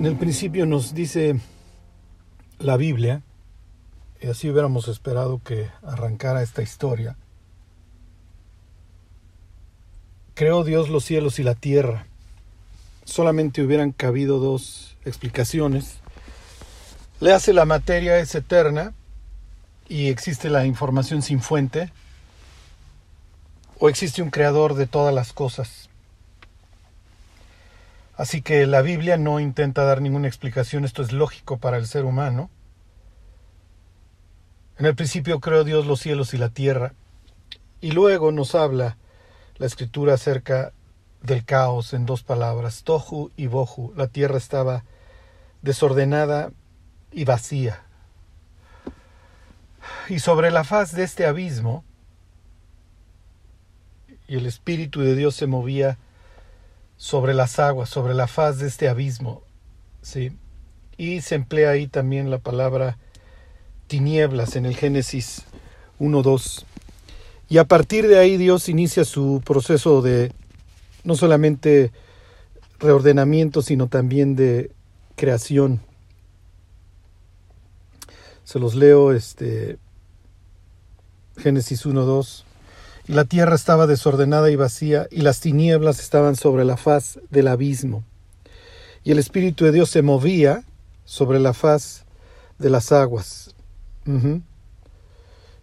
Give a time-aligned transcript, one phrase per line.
[0.00, 1.38] En el principio nos dice
[2.58, 3.20] la Biblia,
[4.18, 7.18] y así hubiéramos esperado que arrancara esta historia,
[10.32, 12.06] creó Dios los cielos y la tierra.
[13.04, 15.98] Solamente hubieran cabido dos explicaciones.
[17.20, 18.94] Le hace la materia es eterna
[19.86, 21.92] y existe la información sin fuente,
[23.78, 25.89] o existe un creador de todas las cosas.
[28.20, 32.04] Así que la Biblia no intenta dar ninguna explicación, esto es lógico para el ser
[32.04, 32.50] humano.
[34.78, 36.92] En el principio creó Dios los cielos y la tierra,
[37.80, 38.98] y luego nos habla
[39.56, 40.74] la escritura acerca
[41.22, 43.94] del caos en dos palabras, tohu y bohu.
[43.96, 44.84] La tierra estaba
[45.62, 46.52] desordenada
[47.12, 47.86] y vacía.
[50.10, 51.84] Y sobre la faz de este abismo,
[54.28, 55.96] y el Espíritu de Dios se movía
[57.00, 59.40] sobre las aguas, sobre la faz de este abismo.
[60.02, 60.32] ¿sí?
[60.98, 62.98] Y se emplea ahí también la palabra
[63.86, 65.44] tinieblas en el Génesis
[65.98, 66.64] 1.2.
[67.48, 70.30] Y a partir de ahí Dios inicia su proceso de
[71.02, 71.90] no solamente
[72.78, 74.70] reordenamiento, sino también de
[75.16, 75.80] creación.
[78.44, 79.78] Se los leo este
[81.38, 82.44] Génesis 1.2
[83.10, 88.04] la tierra estaba desordenada y vacía, y las tinieblas estaban sobre la faz del abismo.
[89.02, 90.62] Y el Espíritu de Dios se movía
[91.04, 92.04] sobre la faz
[92.58, 93.54] de las aguas.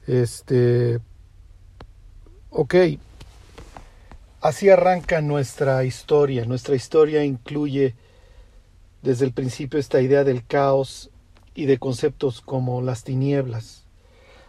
[0.08, 1.00] Este.
[2.50, 2.76] Ok.
[4.42, 6.46] Así arranca nuestra historia.
[6.46, 7.96] Nuestra historia incluye
[9.02, 11.10] desde el principio esta idea del caos
[11.56, 13.86] y de conceptos como las tinieblas.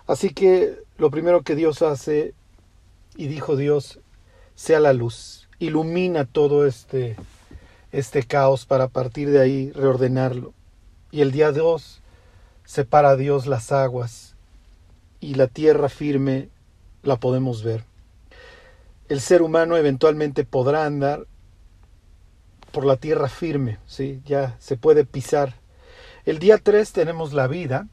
[0.06, 2.34] Así que lo primero que Dios hace
[3.18, 3.98] y dijo Dios,
[4.54, 7.16] sea la luz, ilumina todo este,
[7.90, 10.54] este caos para partir de ahí reordenarlo.
[11.10, 12.00] Y el día 2
[12.64, 14.36] separa a Dios las aguas
[15.18, 16.48] y la tierra firme
[17.02, 17.82] la podemos ver.
[19.08, 21.26] El ser humano eventualmente podrá andar
[22.70, 24.22] por la tierra firme, ¿sí?
[24.26, 25.56] ya se puede pisar.
[26.24, 27.88] El día 3 tenemos la vida.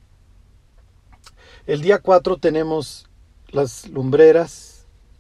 [1.65, 3.09] El día 4 tenemos
[3.49, 4.74] las lumbreras,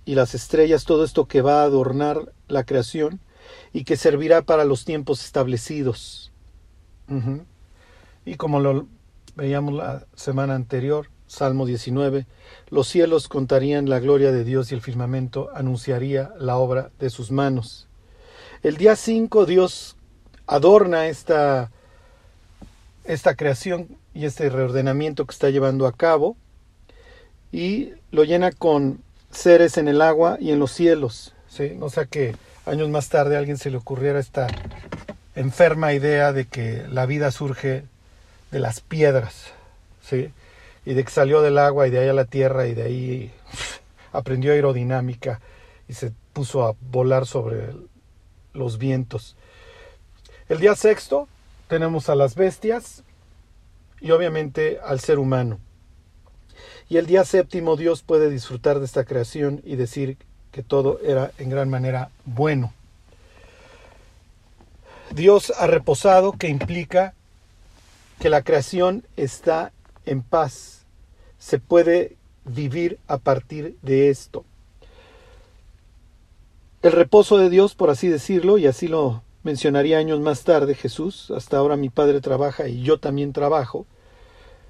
[0.05, 3.19] y las estrellas, todo esto que va a adornar la creación
[3.73, 6.31] y que servirá para los tiempos establecidos.
[8.25, 8.87] Y como lo
[9.35, 12.27] veíamos la semana anterior, Salmo 19,
[12.69, 17.31] los cielos contarían la gloria de Dios y el firmamento anunciaría la obra de sus
[17.31, 17.87] manos.
[18.61, 19.95] El día 5 Dios
[20.47, 21.71] adorna esta,
[23.03, 26.37] esta creación y este reordenamiento que está llevando a cabo
[27.51, 29.03] y lo llena con
[29.35, 31.33] seres en el agua y en los cielos.
[31.47, 31.73] ¿sí?
[31.77, 32.35] No sea que
[32.65, 34.47] años más tarde a alguien se le ocurriera esta
[35.35, 37.83] enferma idea de que la vida surge
[38.51, 39.51] de las piedras,
[40.01, 40.31] ¿sí?
[40.85, 43.31] y de que salió del agua y de ahí a la tierra y de ahí
[44.13, 45.39] aprendió aerodinámica
[45.87, 47.73] y se puso a volar sobre
[48.53, 49.35] los vientos.
[50.47, 51.27] El día sexto
[51.67, 53.03] tenemos a las bestias
[53.99, 55.59] y obviamente al ser humano.
[56.89, 60.17] Y el día séptimo Dios puede disfrutar de esta creación y decir
[60.51, 62.73] que todo era en gran manera bueno.
[65.11, 67.13] Dios ha reposado, que implica
[68.19, 69.71] que la creación está
[70.05, 70.85] en paz.
[71.39, 74.45] Se puede vivir a partir de esto.
[76.81, 81.31] El reposo de Dios, por así decirlo, y así lo mencionaría años más tarde Jesús,
[81.31, 83.85] hasta ahora mi Padre trabaja y yo también trabajo,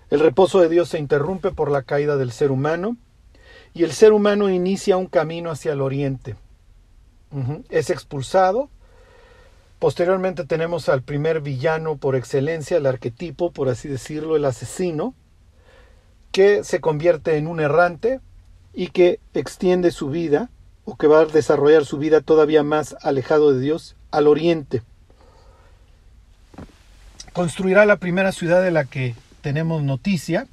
[0.10, 2.98] el reposo de Dios se interrumpe por la caída del ser humano
[3.74, 6.36] y el ser humano inicia un camino hacia el oriente.
[7.70, 8.70] Es expulsado.
[9.80, 15.14] Posteriormente tenemos al primer villano por excelencia, el arquetipo, por así decirlo, el asesino,
[16.32, 18.22] que se convierte en un errante
[18.74, 20.50] y que extiende su vida
[20.86, 24.81] o que va a desarrollar su vida todavía más alejado de Dios al oriente.
[27.34, 30.47] Construirá la primera ciudad de la que tenemos noticia.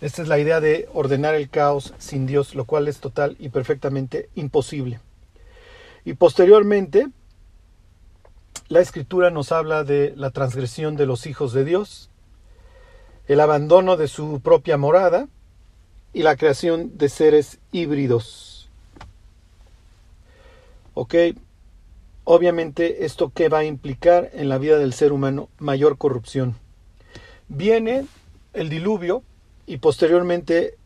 [0.00, 3.50] Esta es la idea de ordenar el caos sin Dios, lo cual es total y
[3.50, 5.00] perfectamente imposible.
[6.06, 7.08] Y posteriormente,
[8.68, 12.08] la escritura nos habla de la transgresión de los hijos de Dios,
[13.28, 15.28] el abandono de su propia morada
[16.14, 18.70] y la creación de seres híbridos.
[20.94, 21.14] ¿Ok?
[22.24, 25.50] Obviamente, ¿esto qué va a implicar en la vida del ser humano?
[25.58, 26.56] Mayor corrupción.
[27.48, 28.06] Viene
[28.52, 29.22] el diluvio
[29.66, 30.76] y posteriormente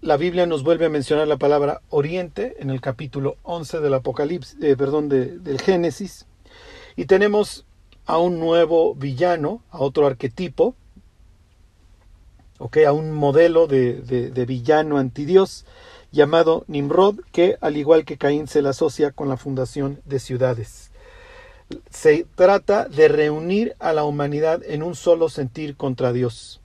[0.00, 4.56] la Biblia nos vuelve a mencionar la palabra oriente en el capítulo 11 del Apocalipsis,
[4.62, 6.26] eh, perdón, del Génesis.
[6.96, 7.64] Y tenemos
[8.06, 10.74] a un nuevo villano, a otro arquetipo,
[12.58, 15.66] a un modelo de, de, villano antidios
[16.12, 20.90] llamado Nimrod, que al igual que Caín se le asocia con la fundación de ciudades.
[21.90, 26.60] Se trata de reunir a la humanidad en un solo sentir contra Dios.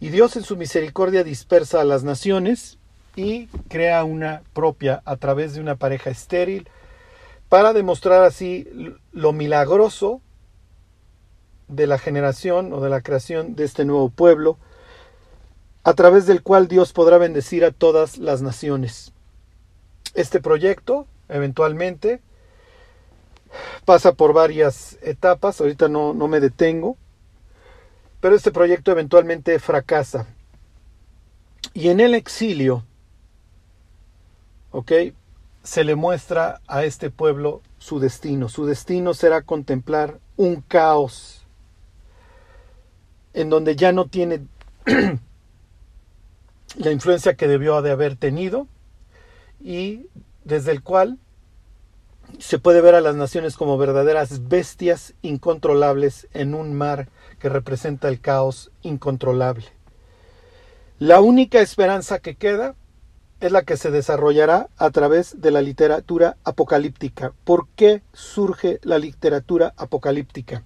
[0.00, 2.78] Y Dios en su misericordia dispersa a las naciones
[3.16, 6.68] y crea una propia a través de una pareja estéril
[7.48, 8.68] para demostrar así
[9.12, 10.20] lo milagroso
[11.66, 14.58] de la generación o de la creación de este nuevo pueblo,
[15.84, 19.12] a través del cual Dios podrá bendecir a todas las naciones.
[20.14, 22.20] Este proyecto, eventualmente,
[23.84, 26.96] pasa por varias etapas, ahorita no, no me detengo,
[28.20, 30.26] pero este proyecto eventualmente fracasa.
[31.74, 32.84] Y en el exilio,
[34.70, 34.92] ¿ok?
[35.62, 38.48] Se le muestra a este pueblo su destino.
[38.48, 41.46] Su destino será contemplar un caos
[43.34, 44.46] en donde ya no tiene
[46.76, 48.66] la influencia que debió de haber tenido
[49.60, 50.06] y
[50.44, 51.18] desde el cual
[52.38, 57.08] se puede ver a las naciones como verdaderas bestias incontrolables en un mar
[57.38, 59.66] que representa el caos incontrolable.
[60.98, 62.74] La única esperanza que queda
[63.40, 67.32] es la que se desarrollará a través de la literatura apocalíptica.
[67.44, 70.64] ¿Por qué surge la literatura apocalíptica?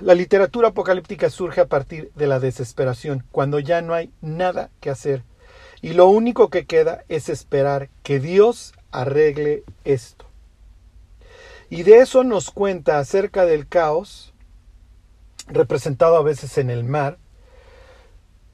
[0.00, 4.90] La literatura apocalíptica surge a partir de la desesperación, cuando ya no hay nada que
[4.90, 5.24] hacer.
[5.80, 10.24] Y lo único que queda es esperar que Dios arregle esto.
[11.70, 14.32] Y de eso nos cuenta acerca del caos,
[15.46, 17.18] representado a veces en el mar,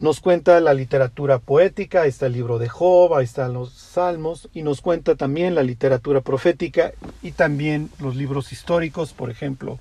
[0.01, 4.49] nos cuenta la literatura poética, ahí está el libro de Job, ahí están los salmos,
[4.53, 6.93] y nos cuenta también la literatura profética
[7.23, 9.79] y también los libros históricos, por ejemplo,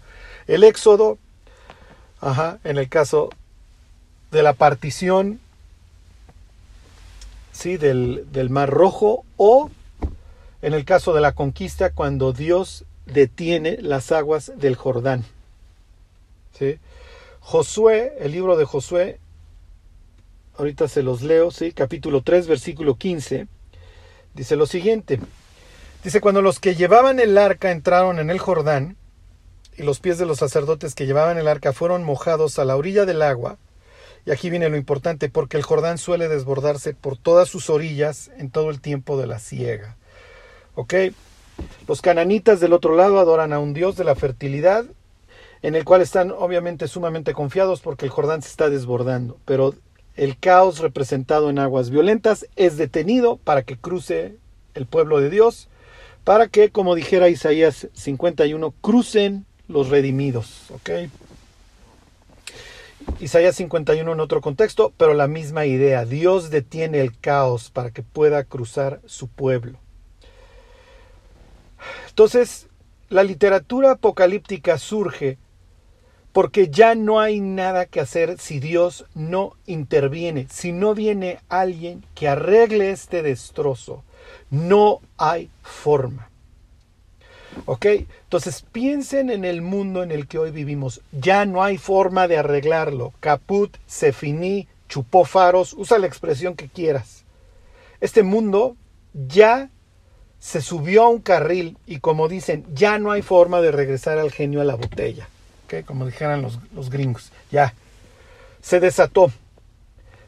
[0.47, 1.17] el Éxodo,
[2.21, 3.29] ajá, en el caso
[4.31, 5.39] de la partición
[7.51, 7.77] ¿sí?
[7.77, 9.71] del, del Mar Rojo, o
[10.63, 15.25] en el caso de la conquista, cuando Dios detiene las aguas del Jordán.
[17.41, 19.19] Josué, el libro de Josué,
[20.57, 21.73] ahorita se los leo, ¿sí?
[21.73, 23.47] capítulo 3, versículo 15,
[24.33, 25.19] dice lo siguiente.
[26.01, 28.95] Dice, cuando los que llevaban el arca entraron en el Jordán,
[29.75, 33.05] y los pies de los sacerdotes que llevaban el arca fueron mojados a la orilla
[33.05, 33.57] del agua,
[34.25, 38.49] y aquí viene lo importante, porque el Jordán suele desbordarse por todas sus orillas en
[38.49, 39.97] todo el tiempo de la siega.
[40.75, 40.93] ¿Ok?
[41.87, 44.85] Los cananitas del otro lado adoran a un dios de la fertilidad,
[45.61, 49.73] en el cual están obviamente sumamente confiados porque el Jordán se está desbordando, pero
[50.15, 54.37] el caos representado en aguas violentas es detenido para que cruce
[54.73, 55.69] el pueblo de Dios,
[56.23, 60.71] para que, como dijera Isaías 51, crucen los redimidos.
[63.19, 66.05] Isaías 51 en otro contexto, pero la misma idea.
[66.05, 69.79] Dios detiene el caos para que pueda cruzar su pueblo.
[72.13, 72.67] Entonces,
[73.09, 75.39] la literatura apocalíptica surge
[76.31, 82.05] porque ya no hay nada que hacer si Dios no interviene, si no viene alguien
[82.13, 84.03] que arregle este destrozo.
[84.51, 86.29] No hay forma.
[87.65, 87.87] ¿Ok?
[88.25, 91.01] Entonces piensen en el mundo en el que hoy vivimos.
[91.11, 93.11] Ya no hay forma de arreglarlo.
[93.21, 97.25] Caput, se finí, chupó faros, usa la expresión que quieras.
[98.01, 98.75] Este mundo
[99.13, 99.71] ya
[100.43, 104.29] se subió a un carril y como dicen, ya no hay forma de regresar al
[104.29, 105.29] genio a la botella
[105.81, 107.73] como dijeran los, los gringos, ya,
[108.61, 109.31] se desató,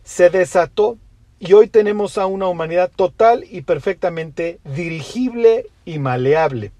[0.04, 0.98] se desató
[1.38, 6.72] y hoy tenemos a una humanidad total y perfectamente dirigible y maleable.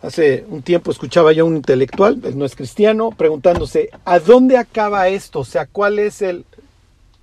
[0.00, 5.08] Hace un tiempo escuchaba yo a un intelectual, no es cristiano, preguntándose, ¿a dónde acaba
[5.08, 5.40] esto?
[5.40, 6.46] O sea, ¿cuál es el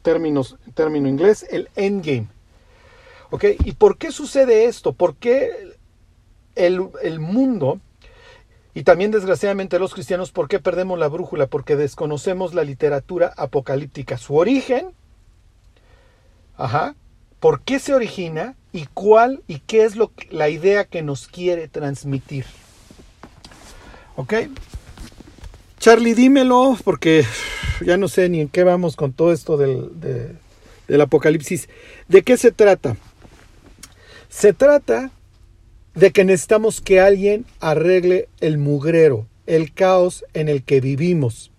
[0.03, 0.43] término,
[0.75, 1.45] término inglés?
[1.49, 2.27] El endgame.
[3.31, 3.45] ¿Ok?
[3.65, 4.93] ¿Y por qué sucede esto?
[4.93, 5.51] ¿Por qué
[6.55, 7.79] el, el mundo
[8.73, 11.47] y también, desgraciadamente, los cristianos, ¿por qué perdemos la brújula?
[11.47, 14.91] Porque desconocemos la literatura apocalíptica, su origen,
[16.55, 16.95] ajá,
[17.39, 21.67] por qué se origina y cuál y qué es lo la idea que nos quiere
[21.67, 22.45] transmitir.
[24.15, 24.35] ¿Ok?
[25.79, 27.25] Charlie, dímelo, porque
[27.81, 29.89] ya no sé ni en qué vamos con todo esto del,
[30.87, 31.67] del apocalipsis.
[32.07, 32.95] ¿De qué se trata?
[34.31, 35.11] Se trata
[35.93, 41.51] de que necesitamos que alguien arregle el mugrero, el caos en el que vivimos,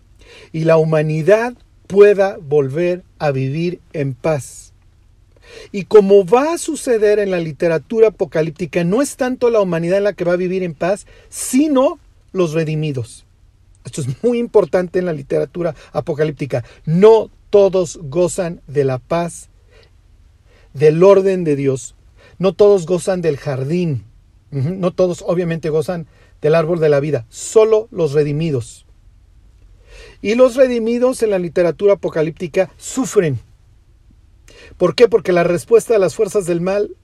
[0.53, 1.53] y la humanidad
[1.87, 4.73] pueda volver a vivir en paz.
[5.71, 10.05] Y como va a suceder en la literatura apocalíptica, no es tanto la humanidad en
[10.05, 11.99] la que va a vivir en paz, sino
[12.33, 13.27] los redimidos.
[13.85, 16.65] Esto es muy importante en la literatura apocalíptica.
[16.87, 19.51] No todos gozan de la paz,
[20.73, 21.95] del orden de Dios.
[22.43, 24.03] No todos gozan del jardín.
[24.51, 26.09] No todos obviamente gozan
[26.41, 27.25] del árbol de la vida.
[27.29, 28.85] Solo los redimidos.
[30.23, 33.39] Y los redimidos en la literatura apocalíptica sufren.
[34.77, 35.07] ¿Por qué?
[35.07, 36.97] Porque la respuesta a las fuerzas del mal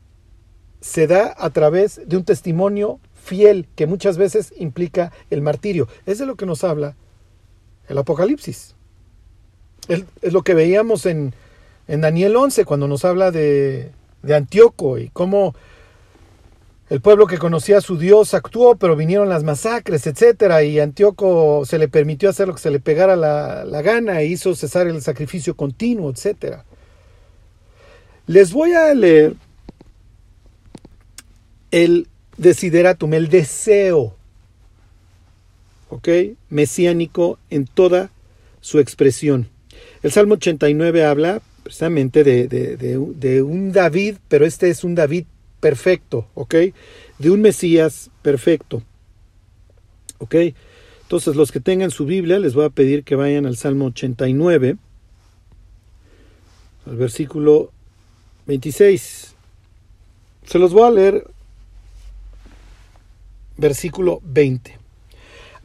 [0.80, 5.86] se da a través de un testimonio fiel que muchas veces implica el martirio.
[6.04, 6.96] Es de lo que nos habla
[7.88, 8.74] el Apocalipsis.
[9.86, 10.02] Es,
[10.32, 11.32] lo que veíamos en,
[11.86, 13.92] en, Daniel 11 cuando nos habla de,
[14.22, 15.54] de Antíoco y cómo
[16.90, 21.64] el pueblo que conocía a su Dios actuó, pero vinieron las masacres, etcétera, y Antíoco
[21.66, 24.86] se le permitió hacer lo que se le pegara la, la gana e hizo cesar
[24.86, 26.64] el sacrificio continuo, etcétera.
[28.26, 29.34] Les voy a leer
[31.70, 32.08] el
[32.38, 34.14] desideratum, el deseo,
[35.90, 36.08] ¿ok?
[36.48, 38.10] Mesiánico en toda
[38.60, 39.48] su expresión.
[40.02, 45.26] El Salmo 89 habla precisamente de, de, un David, pero este es un David
[45.60, 46.54] perfecto, ¿ok?
[47.18, 48.82] De un Mesías perfecto,
[50.16, 50.34] ¿ok?
[51.02, 54.78] Entonces, los que tengan su Biblia, les voy a pedir que vayan al Salmo 89,
[56.86, 57.70] al versículo
[58.46, 59.34] 26.
[60.46, 61.26] Se los voy a leer
[63.58, 64.74] versículo 20.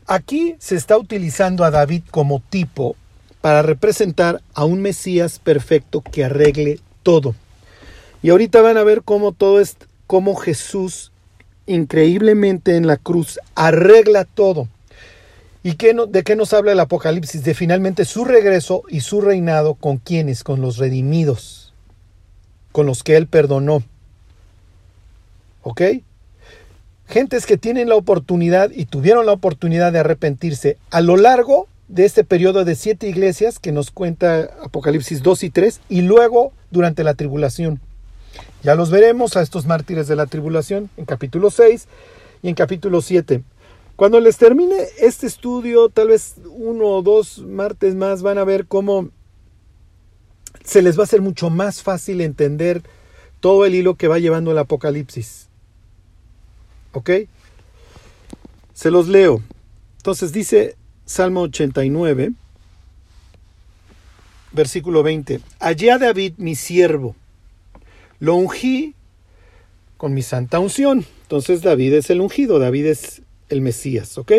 [0.08, 2.98] Aquí se está utilizando a David como tipo
[3.44, 7.36] para representar a un Mesías perfecto que arregle todo.
[8.22, 9.76] Y ahorita van a ver cómo todo es,
[10.08, 11.12] cómo Jesús
[11.66, 14.70] increíblemente en la cruz arregla todo.
[15.62, 17.44] ¿Y qué de qué nos habla el Apocalipsis?
[17.44, 21.74] De finalmente su regreso y su reinado con quienes, con los redimidos,
[22.72, 23.84] con los que él perdonó.
[25.64, 25.82] ¿Ok?
[27.10, 32.06] gentes que tienen la oportunidad y tuvieron la oportunidad de arrepentirse a lo largo de
[32.06, 37.04] este periodo de siete iglesias que nos cuenta Apocalipsis 2 y 3 y luego durante
[37.04, 37.80] la tribulación.
[38.64, 41.88] Ya los veremos a estos mártires de la tribulación en capítulo 6
[42.42, 43.44] y en capítulo 7.
[43.96, 48.66] Cuando les termine este estudio, tal vez uno o dos martes más van a ver
[48.66, 49.10] cómo
[50.64, 52.82] se les va a hacer mucho más fácil entender
[53.40, 55.48] todo el hilo que va llevando el Apocalipsis.
[56.94, 57.12] ¿Ok?
[58.74, 59.44] Se los leo.
[59.98, 62.34] Entonces dice Salmo 89,
[64.52, 65.42] versículo 20.
[65.60, 67.16] Allí a David mi siervo,
[68.20, 68.96] lo ungí
[69.98, 71.06] con mi santa unción.
[71.24, 74.32] Entonces David es el ungido, David es el Mesías, ¿ok?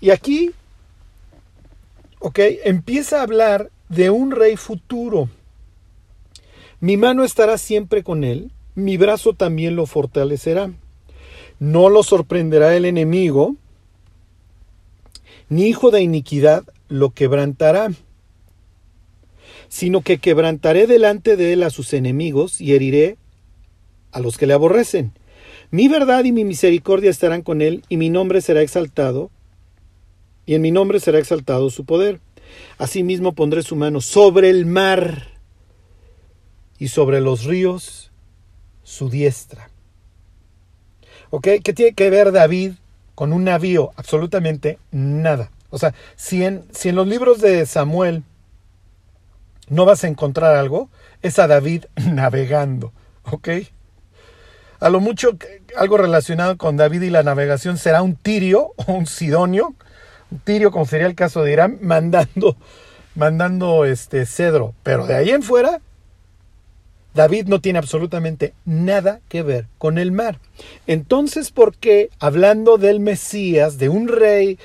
[0.00, 0.52] Y aquí,
[2.18, 2.38] ¿ok?
[2.64, 5.28] Empieza a hablar de un rey futuro.
[6.80, 10.70] Mi mano estará siempre con él, mi brazo también lo fortalecerá.
[11.58, 13.56] No lo sorprenderá el enemigo,
[15.50, 17.90] ni hijo de iniquidad lo quebrantará,
[19.68, 23.18] sino que quebrantaré delante de él a sus enemigos y heriré
[24.12, 25.12] a los que le aborrecen.
[25.70, 29.30] Mi verdad y mi misericordia estarán con él, y mi nombre será exaltado,
[30.46, 32.20] y en mi nombre será exaltado su poder.
[32.78, 35.28] Asimismo pondré su mano sobre el mar
[36.78, 38.10] y sobre los ríos
[38.82, 39.70] su diestra.
[41.30, 41.48] ¿Ok?
[41.62, 42.72] ¿Qué tiene que ver David
[43.14, 43.90] con un navío?
[43.96, 45.50] Absolutamente nada.
[45.70, 48.24] O sea, si en, si en los libros de Samuel
[49.68, 50.90] no vas a encontrar algo,
[51.22, 52.92] es a David navegando.
[53.30, 53.48] ¿Ok?
[54.80, 55.36] A lo mucho
[55.76, 59.74] algo relacionado con David y la navegación será un tirio o un sidonio,
[60.30, 62.56] un tirio como sería el caso de Irán, mandando,
[63.14, 64.74] mandando este cedro.
[64.82, 65.80] Pero de ahí en fuera,
[67.14, 70.38] David no tiene absolutamente nada que ver con el mar.
[70.86, 74.58] Entonces, ¿por qué, hablando del Mesías, de un rey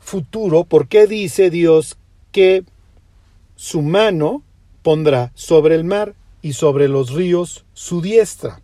[0.00, 1.98] futuro, por qué dice Dios
[2.32, 2.64] que
[3.56, 4.42] su mano
[4.82, 8.60] pondrá sobre el mar y sobre los ríos su diestra?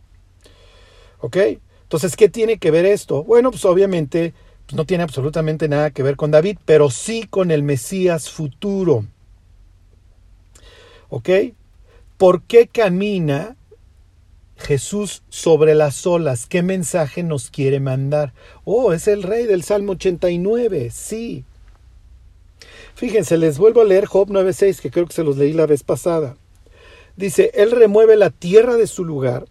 [1.21, 1.37] ¿Ok?
[1.83, 3.25] Entonces, ¿qué tiene que ver esto?
[3.25, 4.33] Bueno, pues obviamente
[4.71, 9.05] pues no tiene absolutamente nada que ver con David, pero sí con el Mesías futuro.
[11.09, 11.29] ¿Ok?
[12.21, 13.57] ¿Por qué camina
[14.59, 16.45] Jesús sobre las olas?
[16.45, 18.35] ¿Qué mensaje nos quiere mandar?
[18.67, 21.47] Oh, es el rey del Salmo 89, sí.
[22.95, 25.83] Fíjense, les vuelvo a leer Job 9.6, que creo que se los leí la vez
[25.83, 26.37] pasada.
[27.17, 29.47] Dice, Él remueve la tierra de su lugar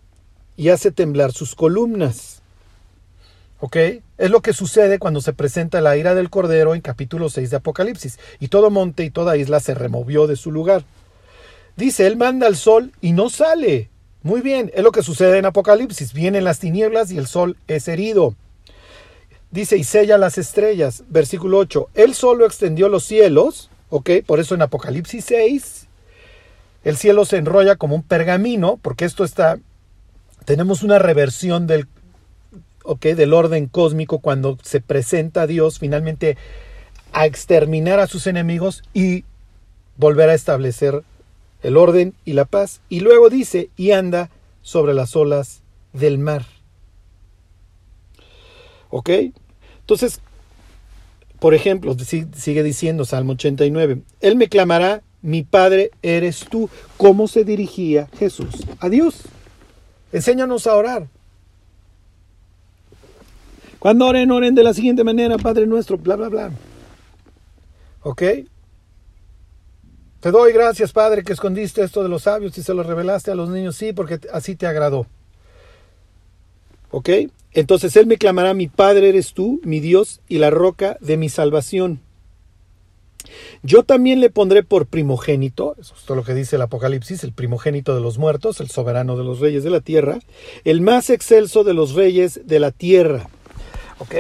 [0.56, 2.44] y hace temblar sus columnas.
[3.62, 3.78] ¿Ok?
[4.20, 7.58] Es lo que sucede cuando se presenta la ira del Cordero en capítulo 6 de
[7.58, 8.20] Apocalipsis.
[8.40, 10.84] Y todo monte y toda isla se removió de su lugar.
[11.80, 13.90] Dice, Él manda el sol y no sale.
[14.22, 16.12] Muy bien, es lo que sucede en Apocalipsis.
[16.12, 18.36] Vienen las tinieblas y el sol es herido.
[19.50, 21.06] dice, y sella las estrellas.
[21.08, 24.10] Versículo 8, Él solo extendió los cielos, ¿ok?
[24.26, 25.88] Por eso en Apocalipsis 6,
[26.84, 29.58] el cielo se enrolla como un pergamino, porque esto está,
[30.44, 31.88] tenemos una reversión del,
[32.84, 33.06] ¿ok?
[33.06, 36.36] Del orden cósmico cuando se presenta a Dios finalmente
[37.14, 39.24] a exterminar a sus enemigos y
[39.96, 41.04] volver a establecer
[41.62, 42.82] el orden y la paz.
[42.90, 44.30] Y luego dice, y anda
[44.62, 45.62] sobre las olas
[45.94, 46.46] del mar.
[48.90, 49.10] ¿Ok?
[49.82, 50.22] Entonces,
[51.40, 51.96] por ejemplo,
[52.36, 56.70] sigue diciendo Salmo 89, Él me clamará, mi Padre eres tú.
[56.98, 59.24] ¿Cómo se dirigía Jesús a Dios?
[60.12, 61.08] Enséñanos a orar.
[63.80, 66.52] Cuando oren, oren de la siguiente manera, Padre nuestro, bla, bla, bla.
[68.02, 68.24] ¿Ok?
[70.20, 73.36] Te doy gracias, Padre, que escondiste esto de los sabios y se lo revelaste a
[73.36, 75.08] los niños, sí, porque así te agradó.
[76.92, 77.10] ¿Ok?
[77.54, 81.30] Entonces Él me clamará, mi Padre eres tú, mi Dios y la roca de mi
[81.30, 82.02] salvación.
[83.64, 87.32] Yo también le pondré por primogénito, eso es todo lo que dice el Apocalipsis, el
[87.32, 90.20] primogénito de los muertos, el soberano de los reyes de la tierra,
[90.66, 93.30] el más excelso de los reyes de la tierra.
[94.00, 94.16] ¿Ok?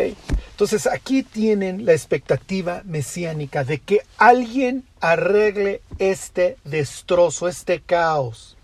[0.51, 8.57] Entonces aquí tienen la expectativa mesiánica de que alguien arregle este destrozo, este caos.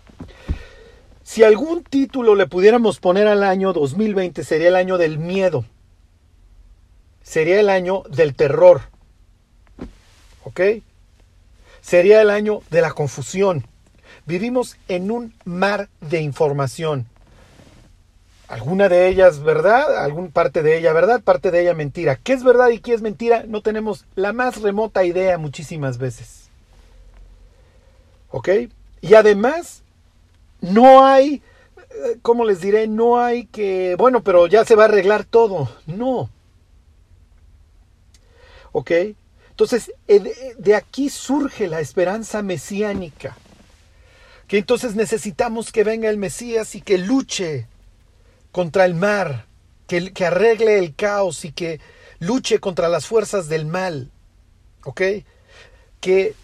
[1.22, 5.64] Si algún título le pudiéramos poner al año 2020 sería el año del miedo,
[7.22, 8.82] sería el año del terror,
[10.44, 10.60] ¿ok?
[11.80, 13.66] Sería el año de la confusión.
[14.24, 17.06] Vivimos en un mar de información
[18.48, 22.16] alguna de ellas verdad, alguna parte de ella verdad, parte de ella mentira.
[22.16, 23.44] ¿Qué es verdad y qué es mentira?
[23.46, 26.48] No tenemos la más remota idea muchísimas veces.
[28.30, 28.48] ¿Ok?
[29.00, 29.82] Y además,
[30.60, 31.42] no hay,
[31.76, 32.86] eh, ¿cómo les diré?
[32.86, 35.70] No hay que, bueno, pero ya se va a arreglar todo.
[35.86, 36.30] No.
[38.72, 38.90] ¿Ok?
[39.50, 43.36] Entonces, eh, de aquí surge la esperanza mesiánica.
[44.46, 47.66] Que entonces necesitamos que venga el Mesías y que luche
[48.56, 49.44] contra el mar,
[49.86, 51.78] que, arregle el caos y que
[52.20, 54.10] luche contra las fuerzas del mal,
[54.82, 55.02] ¿ok?
[56.00, 56.34] Que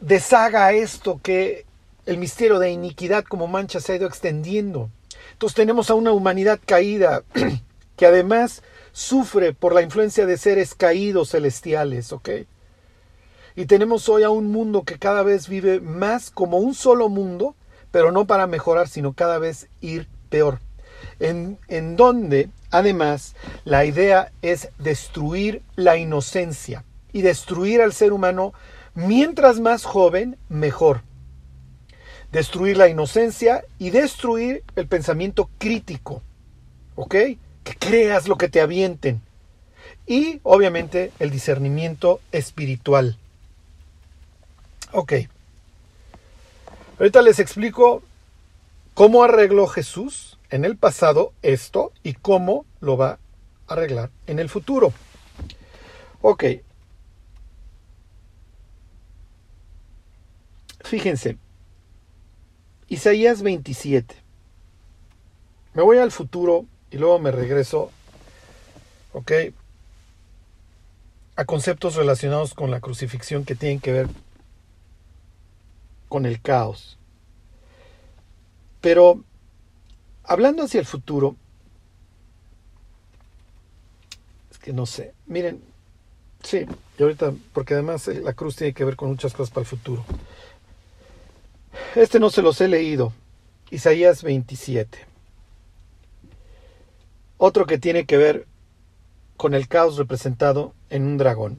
[0.00, 1.66] deshaga esto, que
[2.06, 4.90] el misterio de iniquidad como mancha se ha ido extendiendo.
[5.30, 7.22] Entonces tenemos a una humanidad caída
[7.96, 12.30] que además sufre por la influencia de seres caídos celestiales, ¿ok?
[13.54, 17.54] Y tenemos hoy a un mundo que cada vez vive más como un solo mundo,
[17.92, 20.58] pero no para mejorar, sino cada vez ir peor
[21.18, 23.34] en, donde además
[23.64, 28.52] la idea es destruir la inocencia y destruir al ser humano
[28.94, 31.02] mientras más joven, mejor.
[32.32, 36.22] Destruir la inocencia y destruir el pensamiento crítico.
[36.94, 37.14] ¿Ok?
[37.64, 39.20] Que creas lo que te avienten.
[40.06, 43.16] Y obviamente el discernimiento espiritual.
[44.92, 45.12] Ok.
[46.98, 48.02] Ahorita les explico
[48.94, 53.18] cómo arregló Jesús en el pasado esto y cómo lo va
[53.66, 54.92] a arreglar en el futuro.
[56.22, 56.44] Ok.
[60.84, 61.38] Fíjense.
[62.88, 64.16] Isaías 27.
[65.74, 67.92] Me voy al futuro y luego me regreso.
[69.12, 69.32] Ok.
[71.36, 74.08] A conceptos relacionados con la crucifixión que tienen que ver
[76.08, 76.98] con el caos.
[78.80, 79.22] Pero
[80.30, 81.34] hablando hacia el futuro,
[84.48, 85.60] es que no sé, miren,
[86.44, 86.66] sí,
[86.96, 89.66] y ahorita, porque además eh, la cruz tiene que ver con muchas cosas para el
[89.66, 90.04] futuro.
[91.96, 93.12] Este no se los he leído,
[93.72, 94.98] Isaías 27.
[97.36, 98.46] Otro que tiene que ver
[99.36, 101.58] con el caos representado en un dragón,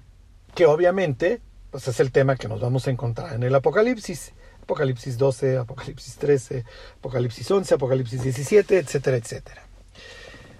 [0.56, 4.32] que obviamente pues es el tema que nos vamos a encontrar en el Apocalipsis.
[4.62, 6.66] Apocalipsis 12, Apocalipsis 13,
[6.98, 9.64] Apocalipsis 11, Apocalipsis 17, etcétera, etcétera.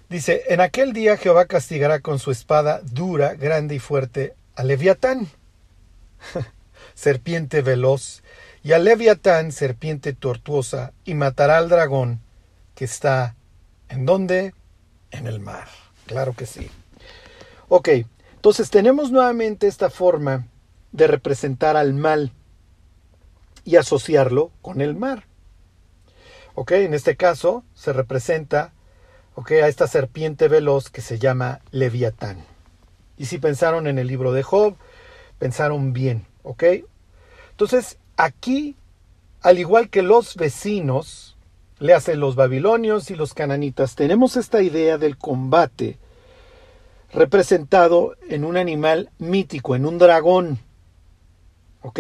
[0.10, 5.30] Dice, en aquel día Jehová castigará con su espada dura, grande y fuerte a Leviatán,
[6.96, 8.22] serpiente veloz,
[8.64, 12.20] y a Leviatán, serpiente tortuosa, y matará al dragón
[12.76, 13.36] que está
[13.90, 14.54] en dónde?
[15.12, 15.68] En el mar.
[16.06, 16.70] Claro que sí.
[17.70, 17.90] Ok,
[18.36, 20.48] entonces tenemos nuevamente esta forma
[20.92, 22.34] de representar al mal
[23.64, 25.26] y asociarlo con el mar.
[26.56, 26.72] ¿Ok?
[26.72, 28.74] En este caso se representa
[29.36, 29.52] ¿ok?
[29.52, 32.46] a esta serpiente veloz que se llama Leviatán.
[33.18, 34.76] Y si pensaron en el libro de Job,
[35.38, 36.26] pensaron bien.
[36.44, 36.64] ¿Ok?
[37.52, 38.76] Entonces, aquí,
[39.42, 41.38] al igual que los vecinos,
[41.80, 45.98] le hacen los babilonios y los cananitas, tenemos esta idea del combate
[47.14, 50.60] representado en un animal mítico, en un dragón.
[51.82, 52.00] ¿Ok?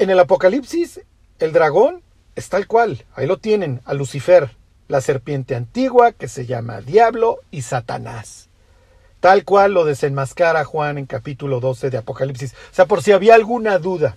[0.00, 1.02] En el Apocalipsis,
[1.40, 2.00] el dragón
[2.34, 4.56] es tal cual, ahí lo tienen, a Lucifer,
[4.88, 8.48] la serpiente antigua que se llama Diablo y Satanás.
[9.20, 12.54] Tal cual lo desenmascara Juan en capítulo 12 de Apocalipsis.
[12.54, 14.16] O sea, por si había alguna duda.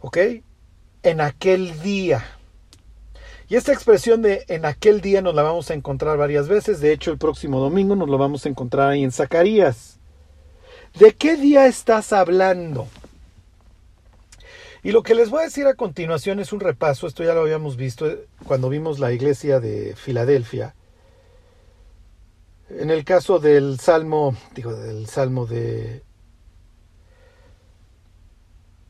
[0.00, 0.18] ¿Ok?
[1.04, 2.24] En aquel día.
[3.48, 6.80] Y esta expresión de en aquel día nos la vamos a encontrar varias veces.
[6.80, 9.99] De hecho, el próximo domingo nos lo vamos a encontrar ahí en Zacarías.
[10.98, 12.88] ¿De qué día estás hablando?
[14.82, 17.42] Y lo que les voy a decir a continuación es un repaso, esto ya lo
[17.42, 18.06] habíamos visto
[18.44, 20.74] cuando vimos la iglesia de Filadelfia.
[22.70, 26.02] En el caso del Salmo, digo, del Salmo de...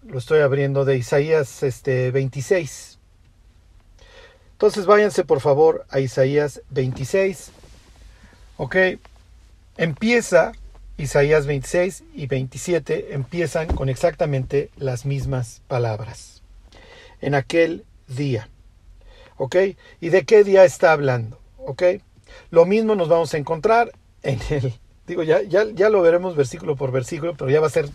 [0.04, 2.98] Lo estoy abriendo de Isaías este, 26.
[4.52, 7.50] Entonces váyanse por favor a Isaías 26.
[8.58, 8.76] Ok,
[9.76, 10.52] empieza
[11.00, 16.42] Isaías 26 y 27 empiezan con exactamente las mismas palabras.
[17.22, 18.50] En aquel día.
[19.38, 19.56] ¿Ok?
[20.00, 21.40] ¿Y de qué día está hablando?
[21.56, 21.82] ¿Ok?
[22.50, 24.74] Lo mismo nos vamos a encontrar en el...
[25.06, 27.88] Digo, ya, ya, ya lo veremos versículo por versículo, pero ya va a ser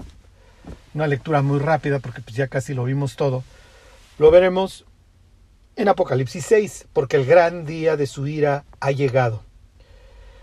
[0.95, 3.43] una lectura muy rápida porque pues ya casi lo vimos todo.
[4.17, 4.83] Lo veremos
[5.75, 9.44] en Apocalipsis 6, porque el gran día de su ira ha llegado.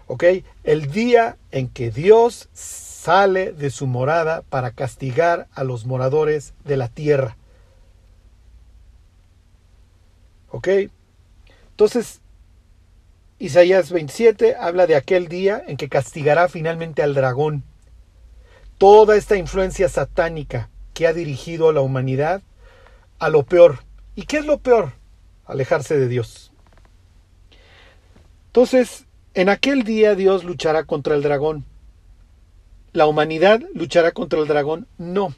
[0.06, 0.24] ¿Ok?
[0.64, 6.76] El día en que Dios sale de su morada para castigar a los moradores de
[6.76, 7.36] la tierra.
[10.50, 10.68] ¿Ok?
[11.70, 12.20] Entonces,
[13.38, 17.64] Isaías 27 habla de aquel día en que castigará finalmente al dragón.
[18.78, 22.42] Toda esta influencia satánica que ha dirigido a la humanidad
[23.18, 23.80] a lo peor.
[24.14, 24.92] ¿Y qué es lo peor?
[25.46, 26.52] Alejarse de Dios.
[28.46, 31.64] Entonces, en aquel día Dios luchará contra el dragón.
[32.92, 34.86] ¿La humanidad luchará contra el dragón?
[34.98, 35.34] No.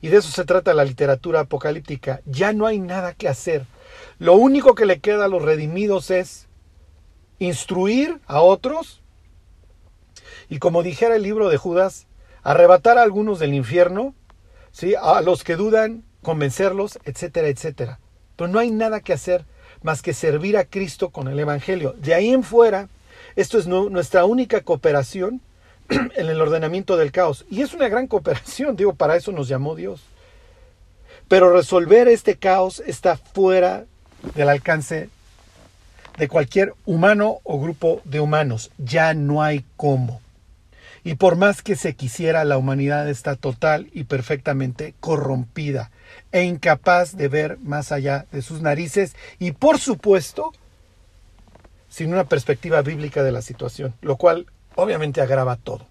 [0.00, 2.20] Y de eso se trata la literatura apocalíptica.
[2.26, 3.66] Ya no hay nada que hacer.
[4.18, 6.48] Lo único que le queda a los redimidos es
[7.38, 9.00] instruir a otros
[10.50, 12.06] y como dijera el libro de Judas,
[12.42, 14.14] arrebatar a algunos del infierno,
[14.72, 14.94] ¿sí?
[15.00, 18.00] a los que dudan, convencerlos, etcétera, etcétera.
[18.36, 19.46] Pero no hay nada que hacer
[19.82, 21.94] más que servir a Cristo con el Evangelio.
[21.96, 22.88] De ahí en fuera,
[23.36, 25.40] esto es nuestra única cooperación
[25.88, 27.44] en el ordenamiento del caos.
[27.50, 30.02] Y es una gran cooperación, digo, para eso nos llamó Dios.
[31.28, 33.84] Pero resolver este caos está fuera
[34.34, 35.08] del alcance
[36.18, 38.70] de cualquier humano o grupo de humanos.
[38.78, 40.20] Ya no hay cómo.
[41.02, 45.90] Y por más que se quisiera, la humanidad está total y perfectamente corrompida
[46.32, 50.52] e incapaz de ver más allá de sus narices y por supuesto
[51.90, 55.86] sin una perspectiva bíblica de la situación, lo cual obviamente agrava todo.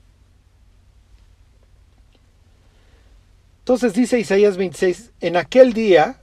[3.59, 6.21] Entonces dice Isaías 26, en aquel día,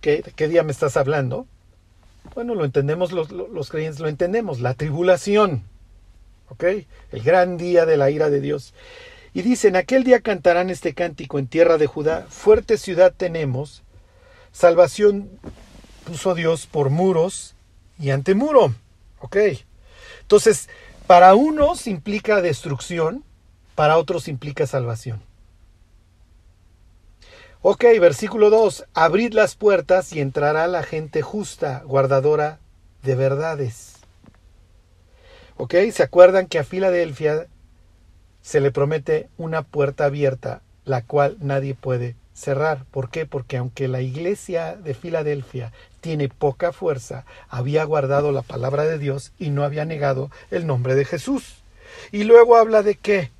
[0.00, 1.46] ¿de qué día me estás hablando?
[2.34, 5.64] Bueno, lo entendemos los, los creyentes, lo entendemos, la tribulación,
[6.48, 6.64] ¿ok?
[7.10, 8.72] El gran día de la ira de Dios.
[9.34, 13.82] Y dice, en aquel día cantarán este cántico en tierra de Judá, fuerte ciudad tenemos,
[14.52, 15.28] salvación
[16.06, 17.53] puso Dios por muros
[17.98, 18.74] y antemuro.
[19.20, 19.36] ¿Ok?
[20.20, 20.68] Entonces,
[21.06, 23.24] para unos implica destrucción,
[23.74, 25.22] para otros implica salvación.
[27.62, 28.86] Ok, versículo 2.
[28.94, 32.58] Abrid las puertas y entrará la gente justa, guardadora
[33.02, 33.94] de verdades.
[35.56, 37.46] Ok, ¿se acuerdan que a Filadelfia
[38.44, 42.84] se le promete una puerta abierta, la cual nadie puede cerrar.
[42.90, 43.24] ¿Por qué?
[43.24, 45.72] Porque aunque la iglesia de Filadelfia
[46.04, 50.94] tiene poca fuerza, había guardado la palabra de Dios y no había negado el nombre
[50.94, 51.62] de Jesús.
[52.12, 53.30] Y luego habla de qué?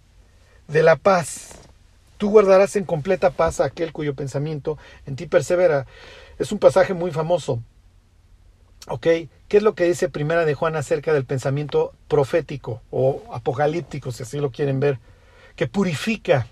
[0.66, 1.50] De la paz.
[2.16, 5.86] Tú guardarás en completa paz a aquel cuyo pensamiento en ti persevera.
[6.38, 7.60] Es un pasaje muy famoso.
[8.88, 9.02] ¿Ok?
[9.02, 14.22] ¿Qué es lo que dice Primera de Juan acerca del pensamiento profético o apocalíptico, si
[14.22, 15.00] así lo quieren ver?
[15.54, 16.46] Que purifica,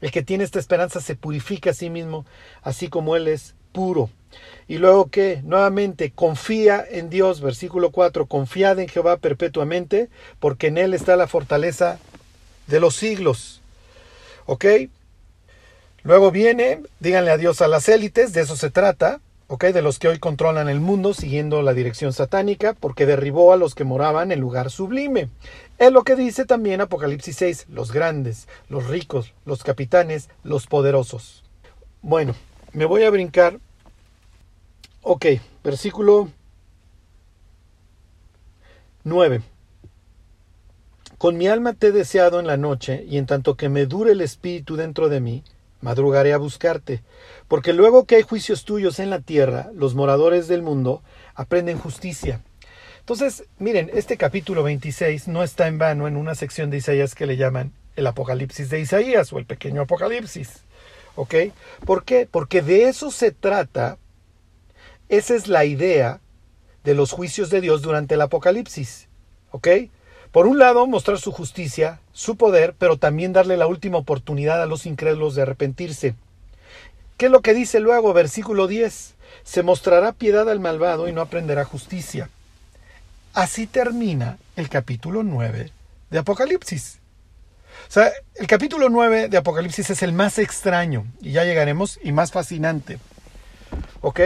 [0.00, 2.24] el que tiene esta esperanza se purifica a sí mismo,
[2.62, 4.08] así como Él es puro.
[4.68, 10.78] Y luego que, nuevamente, confía en Dios, versículo 4, confiad en Jehová perpetuamente, porque en
[10.78, 11.98] Él está la fortaleza
[12.66, 13.60] de los siglos.
[14.46, 14.64] ¿Ok?
[16.02, 19.64] Luego viene, díganle adiós a las élites, de eso se trata, ¿ok?
[19.66, 23.74] De los que hoy controlan el mundo siguiendo la dirección satánica, porque derribó a los
[23.74, 25.28] que moraban en lugar sublime.
[25.78, 31.42] Es lo que dice también Apocalipsis 6, los grandes, los ricos, los capitanes, los poderosos.
[32.00, 32.34] Bueno,
[32.72, 33.58] me voy a brincar.
[35.02, 35.26] Ok,
[35.64, 36.28] versículo
[39.04, 39.40] 9.
[41.16, 44.12] Con mi alma te he deseado en la noche, y en tanto que me dure
[44.12, 45.42] el espíritu dentro de mí,
[45.80, 47.02] madrugaré a buscarte,
[47.48, 51.02] porque luego que hay juicios tuyos en la tierra, los moradores del mundo
[51.34, 52.42] aprenden justicia.
[52.98, 57.26] Entonces, miren, este capítulo 26 no está en vano en una sección de Isaías que
[57.26, 60.60] le llaman el Apocalipsis de Isaías o el pequeño Apocalipsis.
[61.16, 61.34] ¿Ok?
[61.86, 62.28] ¿Por qué?
[62.30, 63.98] Porque de eso se trata,
[65.10, 66.20] esa es la idea
[66.84, 69.08] de los juicios de Dios durante el Apocalipsis.
[69.50, 69.68] ¿Ok?
[70.30, 74.66] Por un lado, mostrar su justicia, su poder, pero también darle la última oportunidad a
[74.66, 76.14] los incrédulos de arrepentirse.
[77.16, 79.14] ¿Qué es lo que dice luego, versículo 10?
[79.42, 82.30] Se mostrará piedad al malvado y no aprenderá justicia.
[83.34, 85.72] Así termina el capítulo 9
[86.10, 87.00] de Apocalipsis.
[87.88, 92.12] O sea, el capítulo 9 de Apocalipsis es el más extraño, y ya llegaremos, y
[92.12, 92.98] más fascinante.
[94.00, 94.20] ¿Ok?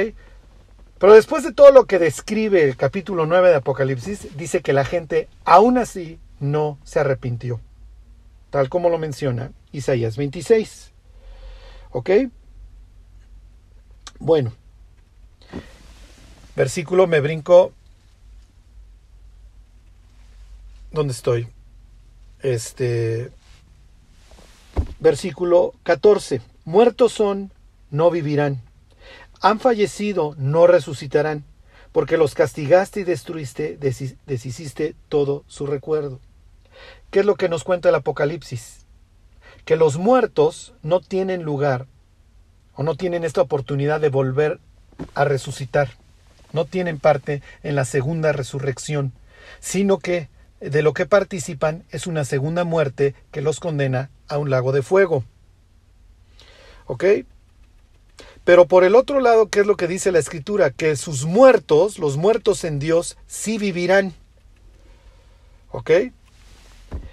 [1.04, 4.86] Pero después de todo lo que describe el capítulo 9 de Apocalipsis, dice que la
[4.86, 7.60] gente aún así no se arrepintió,
[8.48, 10.92] tal como lo menciona Isaías 26.
[11.90, 12.10] ¿Ok?
[14.18, 14.54] Bueno,
[16.56, 17.74] versículo me brinco.
[20.90, 21.48] ¿Dónde estoy?
[22.40, 23.30] Este.
[25.00, 26.40] Versículo 14.
[26.64, 27.52] Muertos son,
[27.90, 28.62] no vivirán
[29.44, 31.44] han fallecido, no resucitarán,
[31.92, 36.18] porque los castigaste y destruiste, deshiciste todo su recuerdo.
[37.10, 38.86] ¿Qué es lo que nos cuenta el Apocalipsis?
[39.66, 41.84] Que los muertos no tienen lugar
[42.74, 44.60] o no tienen esta oportunidad de volver
[45.14, 45.90] a resucitar,
[46.54, 49.12] no tienen parte en la segunda resurrección,
[49.60, 50.30] sino que
[50.60, 54.80] de lo que participan es una segunda muerte que los condena a un lago de
[54.80, 55.22] fuego.
[56.86, 57.04] ¿Ok?
[58.44, 60.70] Pero por el otro lado, ¿qué es lo que dice la escritura?
[60.70, 64.12] Que sus muertos, los muertos en Dios, sí vivirán.
[65.70, 65.90] ¿Ok?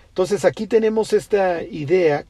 [0.09, 2.25] Entonces aquí tenemos esta idea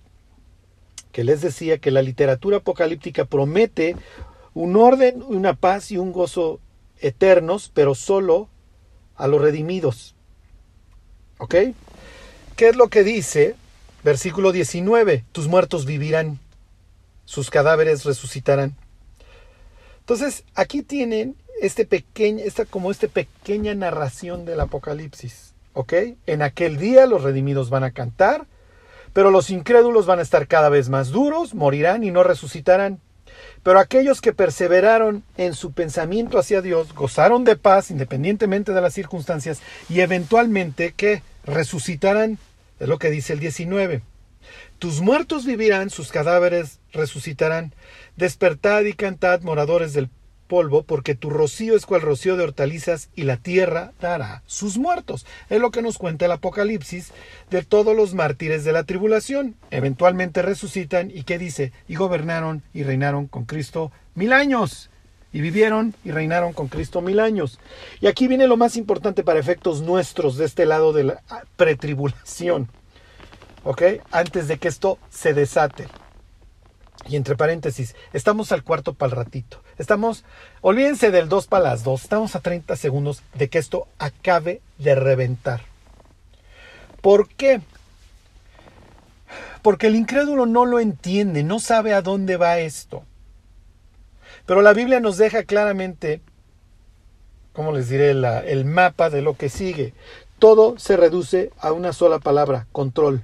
[1.12, 3.96] que les decía que la literatura apocalíptica promete
[4.54, 6.60] un orden, una paz y un gozo
[7.00, 8.50] eternos, pero solo
[9.16, 10.16] a los redimidos.
[11.40, 11.56] ¿Ok?
[12.56, 13.56] ¿Qué es lo que dice?
[14.04, 16.40] Versículo 19, tus muertos vivirán,
[17.26, 18.76] sus cadáveres resucitarán.
[20.02, 25.54] Entonces, aquí tienen este pequeño, esta como esta pequeña narración del Apocalipsis.
[25.74, 25.94] ¿Ok?
[26.26, 28.46] En aquel día los redimidos van a cantar,
[29.14, 33.00] pero los incrédulos van a estar cada vez más duros, morirán y no resucitarán.
[33.64, 38.94] Pero aquellos que perseveraron en su pensamiento hacia Dios gozaron de paz independientemente de las
[38.94, 42.38] circunstancias y eventualmente que resucitarán.
[42.80, 44.02] Es lo que dice el 19.
[44.82, 47.72] Tus muertos vivirán, sus cadáveres resucitarán.
[48.16, 50.10] Despertad y cantad, moradores del
[50.48, 55.28] polvo, porque tu rocío es cual rocío de hortalizas y la tierra dará sus muertos.
[55.52, 57.12] Es lo que nos cuenta el Apocalipsis
[57.52, 59.54] de todos los mártires de la tribulación.
[59.70, 64.90] Eventualmente resucitan y qué dice, y gobernaron y reinaron con Cristo mil años.
[65.32, 67.60] Y vivieron y reinaron con Cristo mil años.
[68.00, 71.22] Y aquí viene lo más importante para efectos nuestros de este lado de la
[71.56, 72.68] pretribulación.
[74.12, 75.88] Antes de que esto se desate.
[77.08, 79.62] Y entre paréntesis, estamos al cuarto para el ratito.
[79.78, 80.24] Estamos,
[80.62, 84.96] olvídense del 2 para las 2, estamos a 30 segundos de que esto acabe de
[84.96, 85.62] reventar.
[87.02, 87.62] ¿Por qué?
[89.64, 93.04] Porque el incrédulo no lo entiende, no sabe a dónde va esto.
[94.46, 96.22] Pero la Biblia nos deja claramente,
[97.54, 99.94] ¿cómo les diré?, el mapa de lo que sigue.
[100.38, 103.24] Todo se reduce a una sola palabra, control.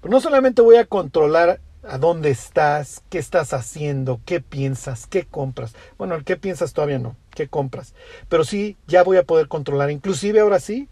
[0.00, 5.24] Pero no solamente voy a controlar a dónde estás, qué estás haciendo, qué piensas, qué
[5.24, 5.74] compras.
[5.98, 7.94] Bueno, el qué piensas todavía no, qué compras.
[8.28, 9.90] Pero sí, ya voy a poder controlar.
[9.90, 10.88] Inclusive ahora sí,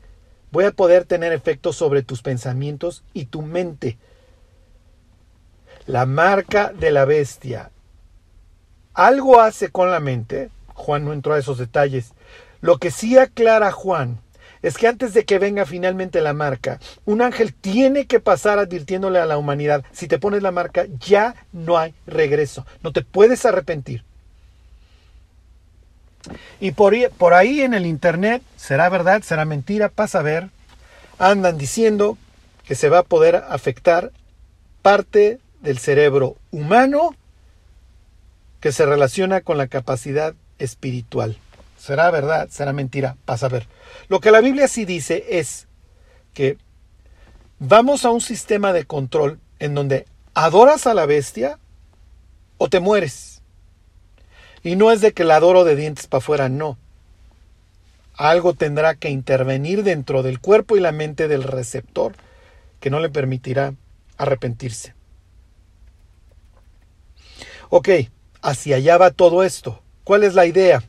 [0.51, 3.99] voy a poder tener efectos sobre tus pensamientos y tu mente.
[5.87, 7.71] La marca de la bestia.
[8.95, 10.51] Algo hace con la mente.
[10.75, 12.13] Juan no entró a esos detalles.
[12.61, 14.21] Lo que sí aclara Juan
[14.63, 19.19] es que antes de que venga finalmente la marca, un ángel tiene que pasar advirtiéndole
[19.19, 23.45] a la humanidad, si te pones la marca, ya no hay regreso, no te puedes
[23.45, 24.05] arrepentir.
[26.61, 30.51] Y por, por ahí en el Internet, será verdad, será mentira, pasa a ver,
[31.19, 32.19] andan diciendo
[32.67, 34.13] que se va a poder afectar
[34.83, 37.15] parte del cerebro humano
[38.61, 41.39] que se relaciona con la capacidad espiritual.
[41.79, 42.49] ¿Será verdad?
[42.51, 43.17] ¿Será mentira?
[43.25, 43.69] Pasa a ver.
[44.09, 45.69] Lo que la Biblia sí dice es
[46.35, 46.59] que
[47.61, 51.59] vamos a un sistema de control en donde adoras a la bestia
[52.59, 53.43] o te mueres.
[54.63, 56.77] Y no es de que la adoro de dientes para afuera, no.
[58.15, 62.15] Algo tendrá que intervenir dentro del cuerpo y la mente del receptor
[62.81, 63.75] que no le permitirá
[64.17, 64.95] arrepentirse.
[67.71, 67.89] Ok,
[68.43, 69.81] hacia allá va todo esto.
[70.03, 70.83] ¿Cuál es la idea?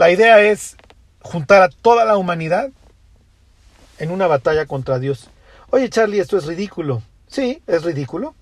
[0.00, 0.78] La idea es
[1.20, 2.70] juntar a toda la humanidad
[3.98, 5.28] en una batalla contra Dios.
[5.68, 7.02] Oye Charlie, esto es ridículo.
[7.26, 8.34] Sí, es ridículo.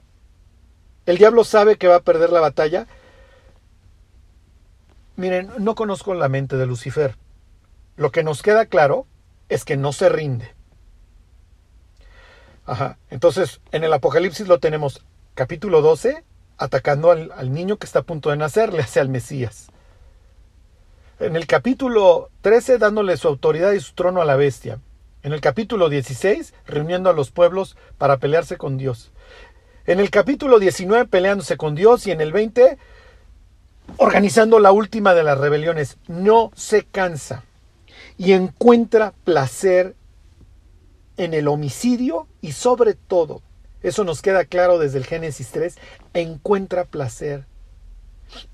[1.04, 2.86] El diablo sabe que va a perder la batalla.
[5.16, 7.16] Miren, no conozco la mente de Lucifer.
[7.96, 9.08] Lo que nos queda claro
[9.48, 10.54] es que no se rinde.
[12.66, 12.98] Ajá.
[13.10, 16.22] Entonces, en el Apocalipsis lo tenemos capítulo 12,
[16.56, 19.72] atacando al, niño que está a punto de nacer, le hace al Mesías.
[21.20, 24.78] En el capítulo 13, dándole su autoridad y su trono a la bestia.
[25.24, 29.10] En el capítulo 16, reuniendo a los pueblos para pelearse con Dios.
[29.86, 32.06] En el capítulo 19, peleándose con Dios.
[32.06, 32.78] Y en el 20,
[33.96, 35.98] organizando la última de las rebeliones.
[36.06, 37.42] No se cansa.
[38.16, 39.96] Y encuentra placer
[41.16, 43.42] en el homicidio y sobre todo,
[43.82, 45.76] eso nos queda claro desde el Génesis 3,
[46.14, 47.44] encuentra placer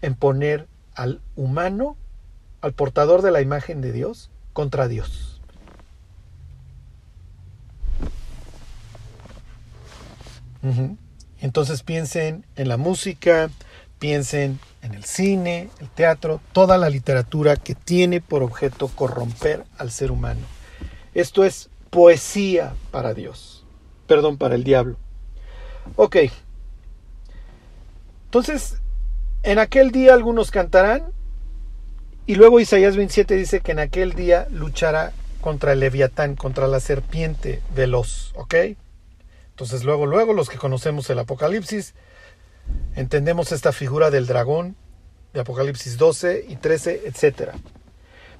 [0.00, 1.96] en poner al humano,
[2.64, 5.40] al portador de la imagen de Dios, contra Dios.
[11.40, 13.50] Entonces piensen en la música,
[13.98, 19.90] piensen en el cine, el teatro, toda la literatura que tiene por objeto corromper al
[19.90, 20.40] ser humano.
[21.12, 23.66] Esto es poesía para Dios,
[24.06, 24.96] perdón, para el diablo.
[25.96, 26.16] Ok.
[28.24, 28.80] Entonces,
[29.42, 31.12] en aquel día algunos cantarán
[32.26, 36.80] y luego Isaías 27 dice que en aquel día luchará contra el leviatán, contra la
[36.80, 38.54] serpiente veloz, ¿ok?
[39.50, 41.94] Entonces luego, luego los que conocemos el Apocalipsis,
[42.96, 44.74] entendemos esta figura del dragón
[45.34, 47.50] de Apocalipsis 12 y 13, etc.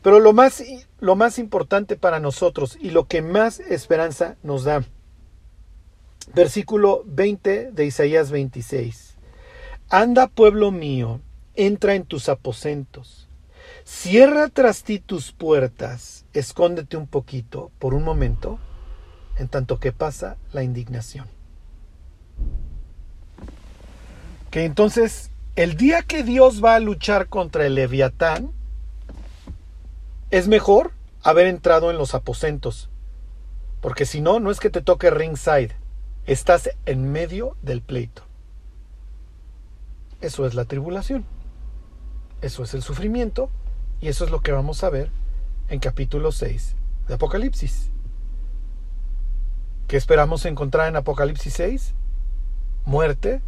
[0.02, 0.62] Pero lo más,
[1.00, 4.82] lo más importante para nosotros y lo que más esperanza nos da,
[6.34, 9.16] versículo 20 de Isaías 26.
[9.90, 11.20] Anda, pueblo mío,
[11.54, 13.23] entra en tus aposentos,
[13.84, 18.58] cierra tras ti tus puertas, escóndete un poquito por un momento
[19.38, 21.28] en tanto que pasa la indignación.
[24.50, 28.52] Que entonces, el día que Dios va a luchar contra el leviatán,
[30.30, 30.92] es mejor
[31.22, 32.88] haber entrado en los aposentos,
[33.80, 35.76] porque si no, no es que te toque ringside,
[36.26, 38.22] estás en medio del pleito.
[40.20, 41.24] Eso es la tribulación,
[42.40, 43.50] eso es el sufrimiento,
[44.04, 45.08] y eso es lo que vamos a ver
[45.70, 46.76] en capítulo 6
[47.08, 47.88] de Apocalipsis.
[49.88, 51.94] ¿Qué esperamos encontrar en Apocalipsis 6?
[52.84, 53.40] Muerte,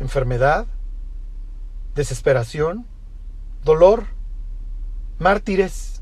[0.00, 0.64] enfermedad,
[1.94, 2.86] desesperación,
[3.62, 4.06] dolor,
[5.18, 6.00] mártires,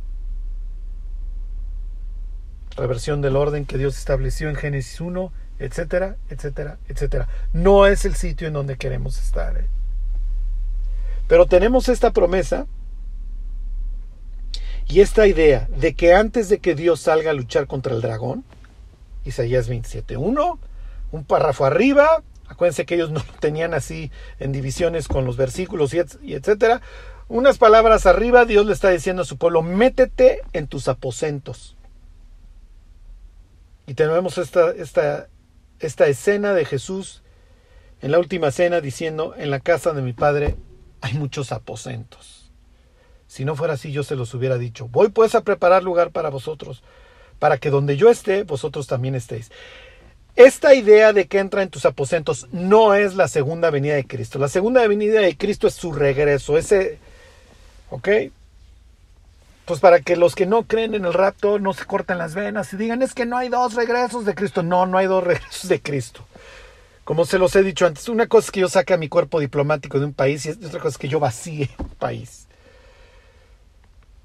[2.77, 7.27] reversión del orden que Dios estableció en Génesis 1, etcétera, etcétera, etcétera.
[7.53, 9.57] No es el sitio en donde queremos estar.
[9.57, 9.67] ¿eh?
[11.27, 12.69] Pero tenemos esta promesa
[14.89, 18.45] y esta idea de que antes de que Dios salga a luchar contra el dragón,
[19.25, 20.59] Isaías 27.1,
[21.11, 26.35] un párrafo arriba, acuérdense que ellos no tenían así en divisiones con los versículos y,
[26.35, 26.81] etcétera,
[27.29, 31.77] unas palabras arriba, Dios le está diciendo a su pueblo, métete en tus aposentos.
[33.89, 35.29] Y tenemos esta, esta,
[35.81, 37.23] esta escena de Jesús
[38.01, 40.55] en la última cena diciendo, en la casa de mi padre
[41.01, 42.36] hay muchos aposentos.
[43.29, 46.31] Si no fuera así, yo se los hubiera dicho, voy pues a preparar lugar para
[46.31, 46.83] vosotros
[47.39, 49.51] para que donde yo esté, vosotros también estéis.
[50.35, 54.39] Esta idea de que entra en tus aposentos no es la segunda venida de Cristo.
[54.39, 56.59] La segunda venida de Cristo es su regreso.
[56.59, 56.99] Ese,
[57.91, 58.09] ¿ok?
[59.65, 62.73] Pues para que los que no creen en el rapto no se corten las venas
[62.73, 64.63] y digan es que no hay dos regresos de Cristo.
[64.63, 66.27] No, no hay dos regresos de Cristo.
[67.05, 69.41] Como se los he dicho antes, una cosa es que yo saque a mi cuerpo
[69.41, 72.46] diplomático de un país y otra cosa es que yo vacíe un país.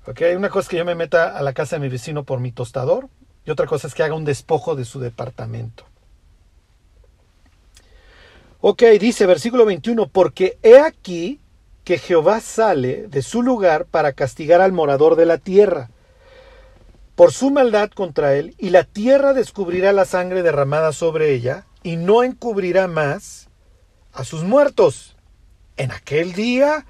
[0.08, 2.39] Okay, una cosa es que yo me meta a la casa de mi vecino por
[2.39, 3.08] mi tostador
[3.45, 5.86] y otra cosa es que haga un despojo de su departamento.
[8.62, 11.39] Ok, dice versículo 21, porque he aquí
[11.84, 15.89] que Jehová sale de su lugar para castigar al morador de la tierra
[17.16, 21.95] por su maldad contra él, y la tierra descubrirá la sangre derramada sobre ella, y
[21.95, 23.49] no encubrirá más
[24.14, 25.16] a sus muertos.
[25.78, 26.86] En aquel día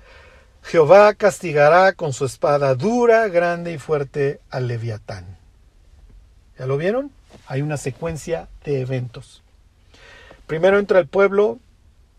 [0.64, 5.38] Jehová castigará con su espada dura, grande y fuerte al leviatán.
[6.58, 7.12] ¿Ya lo vieron?
[7.48, 9.42] Hay una secuencia de eventos.
[10.48, 11.60] Primero entra el pueblo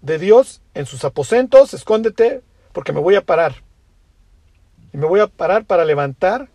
[0.01, 3.57] de Dios en sus aposentos, escóndete porque me voy a parar.
[4.93, 6.49] Y me voy a parar para levantar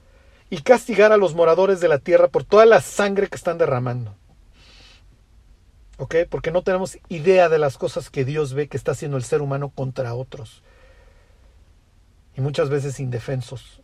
[0.50, 4.14] y castigar a los moradores de la tierra por toda la sangre que están derramando.
[5.98, 6.16] ¿Ok?
[6.30, 9.42] Porque no tenemos idea de las cosas que Dios ve que está haciendo el ser
[9.42, 10.62] humano contra otros.
[12.38, 13.82] Y muchas veces indefensos.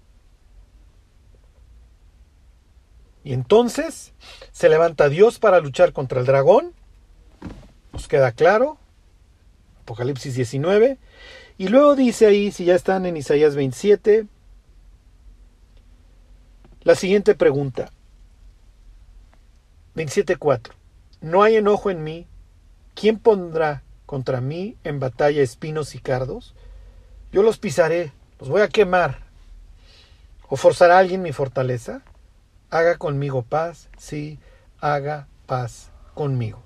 [3.23, 4.13] Y entonces
[4.51, 6.73] se levanta Dios para luchar contra el dragón.
[7.91, 8.77] Nos queda claro.
[9.81, 10.99] Apocalipsis 19.
[11.57, 14.27] Y luego dice ahí, si ya están en Isaías 27,
[16.81, 17.91] la siguiente pregunta.
[19.95, 20.73] 27.4.
[21.21, 22.27] No hay enojo en mí.
[22.93, 26.53] ¿Quién pondrá contra mí en batalla espinos y cardos?
[27.31, 28.11] Yo los pisaré,
[28.43, 29.19] los voy a quemar.
[30.49, 32.01] ¿O forzará alguien mi fortaleza?
[32.69, 34.37] Haga conmigo paz, sí,
[34.81, 36.61] haga paz conmigo.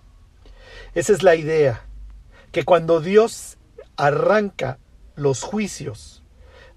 [0.95, 1.85] Esa es la idea,
[2.51, 3.59] que cuando Dios
[3.95, 4.79] arranca
[5.15, 6.23] los juicios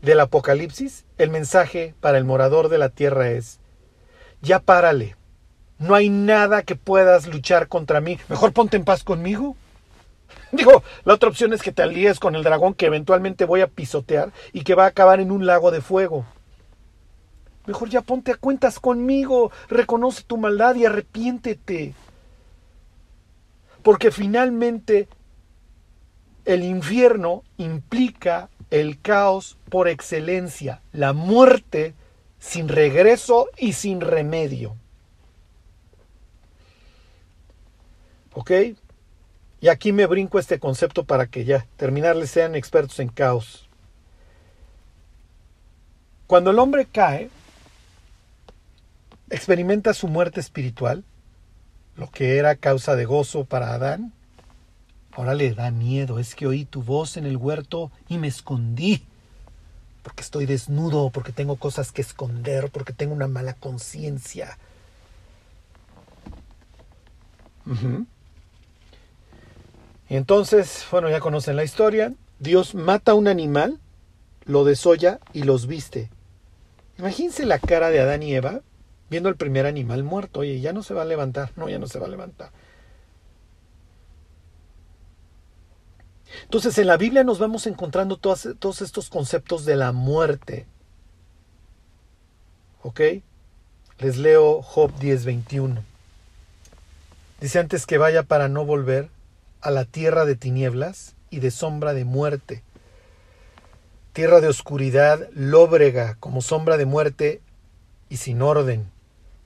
[0.03, 3.59] del Apocalipsis, el mensaje para el morador de la tierra es,
[4.43, 5.17] ya párale,
[5.79, 9.57] no hay nada que puedas luchar contra mí, mejor ponte en paz conmigo.
[10.53, 13.69] Digo, la otra opción es que te alíes con el dragón que eventualmente voy a
[13.69, 16.25] pisotear y que va a acabar en un lago de fuego.
[17.67, 21.95] Mejor ya ponte a cuentas conmigo, reconoce tu maldad y arrepiéntete.
[23.83, 25.09] Porque finalmente
[26.45, 31.95] el infierno implica el caos por excelencia, la muerte
[32.39, 34.77] sin regreso y sin remedio.
[38.33, 38.51] ¿Ok?
[39.61, 43.69] Y aquí me brinco este concepto para que ya terminarles sean expertos en caos.
[46.27, 47.29] Cuando el hombre cae,
[49.29, 51.05] experimenta su muerte espiritual,
[51.97, 54.13] lo que era causa de gozo para Adán,
[55.13, 59.03] Ahora le da miedo, es que oí tu voz en el huerto y me escondí,
[60.03, 64.57] porque estoy desnudo, porque tengo cosas que esconder, porque tengo una mala conciencia.
[67.67, 68.07] Y
[70.17, 73.79] entonces, bueno, ya conocen la historia, Dios mata a un animal,
[74.45, 76.11] lo desolla y los viste.
[76.99, 78.61] Imagínense la cara de Adán y Eva
[79.09, 80.41] viendo al primer animal muerto.
[80.41, 81.53] Oye, ya no se va a levantar.
[81.57, 82.51] No, ya no se va a levantar.
[86.43, 90.67] Entonces en la Biblia nos vamos encontrando todos, todos estos conceptos de la muerte.
[92.83, 93.01] ¿Ok?
[93.99, 95.83] Les leo Job 10:21.
[97.41, 99.09] Dice antes que vaya para no volver
[99.61, 102.63] a la tierra de tinieblas y de sombra de muerte.
[104.13, 107.41] Tierra de oscuridad, lóbrega, como sombra de muerte
[108.09, 108.91] y sin orden,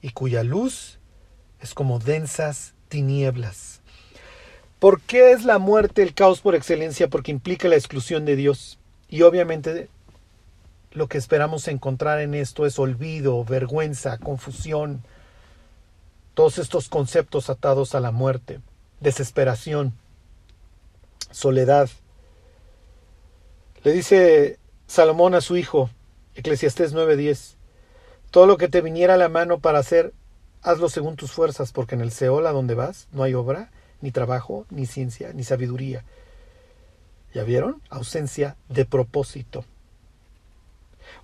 [0.01, 0.99] y cuya luz
[1.61, 3.81] es como densas tinieblas.
[4.79, 7.09] ¿Por qué es la muerte el caos por excelencia?
[7.09, 8.79] Porque implica la exclusión de Dios.
[9.09, 9.89] Y obviamente
[10.93, 15.03] lo que esperamos encontrar en esto es olvido, vergüenza, confusión,
[16.35, 18.61] todos estos conceptos atados a la muerte,
[19.01, 19.95] desesperación,
[21.35, 21.91] soledad.
[23.83, 25.91] Le dice Salomón a su hijo,
[26.37, 27.57] Eclesiastés 9:10,
[28.31, 30.13] todo lo que te viniera a la mano para hacer,
[30.63, 33.71] hazlo según tus fuerzas, porque en el Seol a donde vas no hay obra,
[34.01, 36.05] ni trabajo, ni ciencia, ni sabiduría.
[37.35, 37.83] ¿Ya vieron?
[37.91, 39.65] Ausencia de propósito.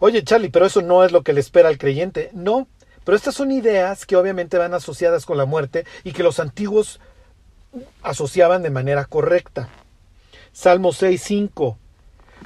[0.00, 2.30] Oye, Charlie, pero eso no es lo que le espera al creyente.
[2.32, 2.66] No,
[3.04, 7.00] pero estas son ideas que obviamente van asociadas con la muerte y que los antiguos
[8.02, 9.68] asociaban de manera correcta.
[10.60, 11.78] Salmo 6.5.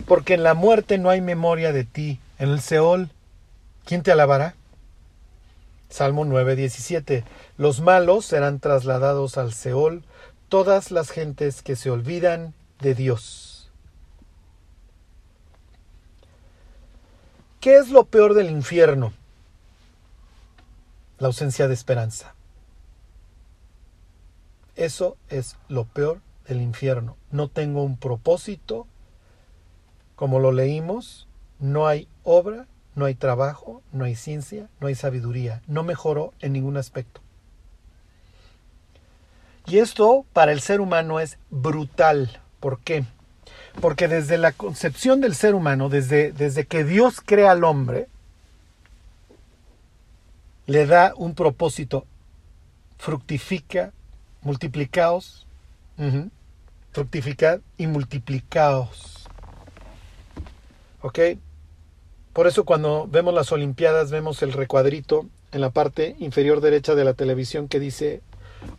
[0.07, 2.21] Porque en la muerte no hay memoria de ti.
[2.39, 3.11] En el Seol,
[3.85, 4.55] ¿quién te alabará?
[5.89, 7.25] Salmo 9.17.
[7.57, 10.05] Los malos serán trasladados al Seol,
[10.49, 13.69] todas las gentes que se olvidan de Dios.
[17.59, 19.13] ¿Qué es lo peor del infierno?
[21.19, 22.37] La ausencia de esperanza.
[24.77, 27.17] Eso es lo peor del infierno.
[27.31, 28.87] No tengo un propósito,
[30.17, 31.29] como lo leímos,
[31.59, 36.53] no hay obra, no hay trabajo, no hay ciencia, no hay sabiduría, no mejoró en
[36.53, 37.21] ningún aspecto.
[39.67, 42.41] Y esto para el ser humano es brutal.
[42.61, 43.05] ¿Por qué?
[43.81, 48.09] Porque desde la concepción del ser humano, desde, desde que Dios crea al hombre,
[50.67, 52.07] le da un propósito.
[52.99, 53.93] Fructifica,
[54.43, 55.47] multiplicaos,
[56.93, 59.27] fructificad y multiplicaos.
[61.03, 61.19] ¿Ok?
[62.33, 67.05] Por eso cuando vemos las Olimpiadas vemos el recuadrito en la parte inferior derecha de
[67.05, 68.23] la televisión que dice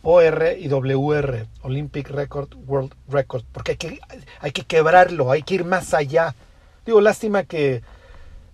[0.02, 4.00] OR y WR, Olympic Record, World Record, porque hay que,
[4.40, 6.34] hay que quebrarlo, hay que ir más allá.
[6.84, 7.82] Digo, lástima que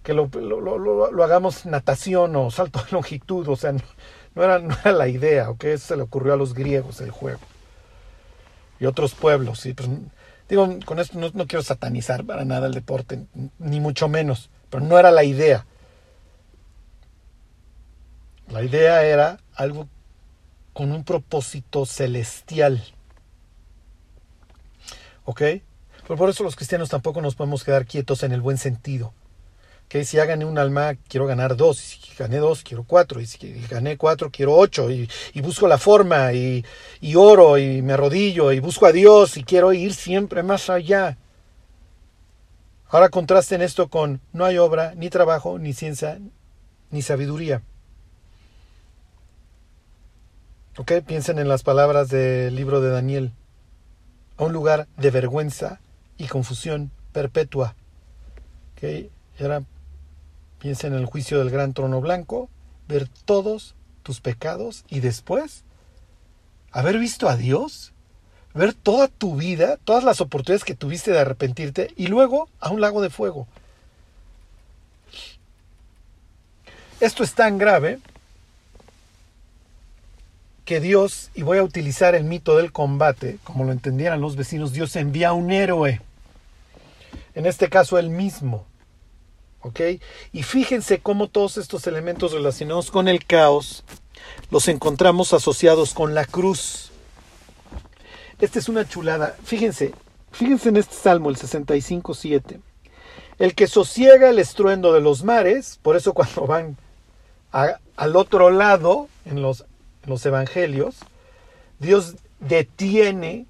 [0.03, 4.93] que lo, lo, hagamos natación o salto de longitud, o sea, no, era, no era
[4.93, 5.65] la idea, ¿ok?
[5.65, 7.41] Eso se le ocurrió a los griegos el juego.
[8.83, 9.63] Y otros pueblos,
[10.49, 13.27] digo, con esto no, no quiero satanizar para nada el deporte,
[13.61, 15.65] ni mucho menos, pero no era la idea.
[18.49, 19.89] La idea era algo
[20.73, 22.83] con un propósito celestial.
[25.27, 25.43] ¿Ok?
[26.03, 29.15] Pero por eso los cristianos tampoco nos podemos quedar quietos en el buen sentido.
[29.93, 31.79] Que si ya gané un alma, quiero ganar dos.
[31.79, 33.21] Y si gané dos, quiero cuatro.
[33.21, 34.91] Y si gané cuatro, quiero ocho.
[34.91, 35.07] Y,
[35.43, 36.33] busco la forma.
[36.33, 36.65] Y,
[37.15, 37.59] oro.
[37.59, 38.53] Y me arrodillo.
[38.53, 39.37] Y busco a Dios.
[39.37, 41.19] Y quiero ir siempre más allá.
[42.89, 46.19] Ahora contrasten esto con no hay obra, ni trabajo, ni ciencia,
[46.91, 47.61] ni sabiduría.
[50.79, 50.91] ¿Ok?
[51.07, 53.33] Piensen en las palabras del libro de Daniel.
[54.39, 55.81] A un lugar de vergüenza
[56.17, 57.77] y confusión perpetua.
[58.75, 59.11] ¿Ok?
[59.39, 59.43] Y
[60.63, 62.49] piensen en el juicio del gran trono blanco,
[62.87, 65.65] ver todos tus pecados y después
[66.71, 67.93] haber visto a Dios,
[68.55, 72.81] ver toda tu vida, todas las oportunidades que tuviste de arrepentirte y luego a un
[72.81, 73.49] lago de fuego.
[77.01, 77.99] Esto es tan grave
[80.65, 84.73] que Dios, y voy a utilizar el mito del combate, como lo entendieran los vecinos,
[84.73, 86.01] Dios envía un héroe,
[87.35, 88.65] en este caso él mismo.
[89.63, 89.81] ¿Ok?
[90.33, 93.85] Y fíjense cómo todos estos elementos relacionados con el caos
[94.51, 96.91] los encontramos asociados con la cruz.
[98.41, 99.37] Esta es una chulada.
[99.45, 99.95] Fíjense,
[100.33, 102.61] fíjense en este salmo, el 65.7.
[103.39, 106.77] El que sosiega el estruendo de los mares, por eso cuando van
[107.51, 109.65] al otro lado, en los
[110.07, 110.97] los evangelios,
[111.79, 113.47] Dios detiene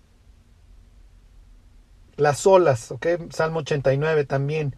[2.16, 3.06] las olas, ¿ok?
[3.30, 4.76] Salmo 89 también.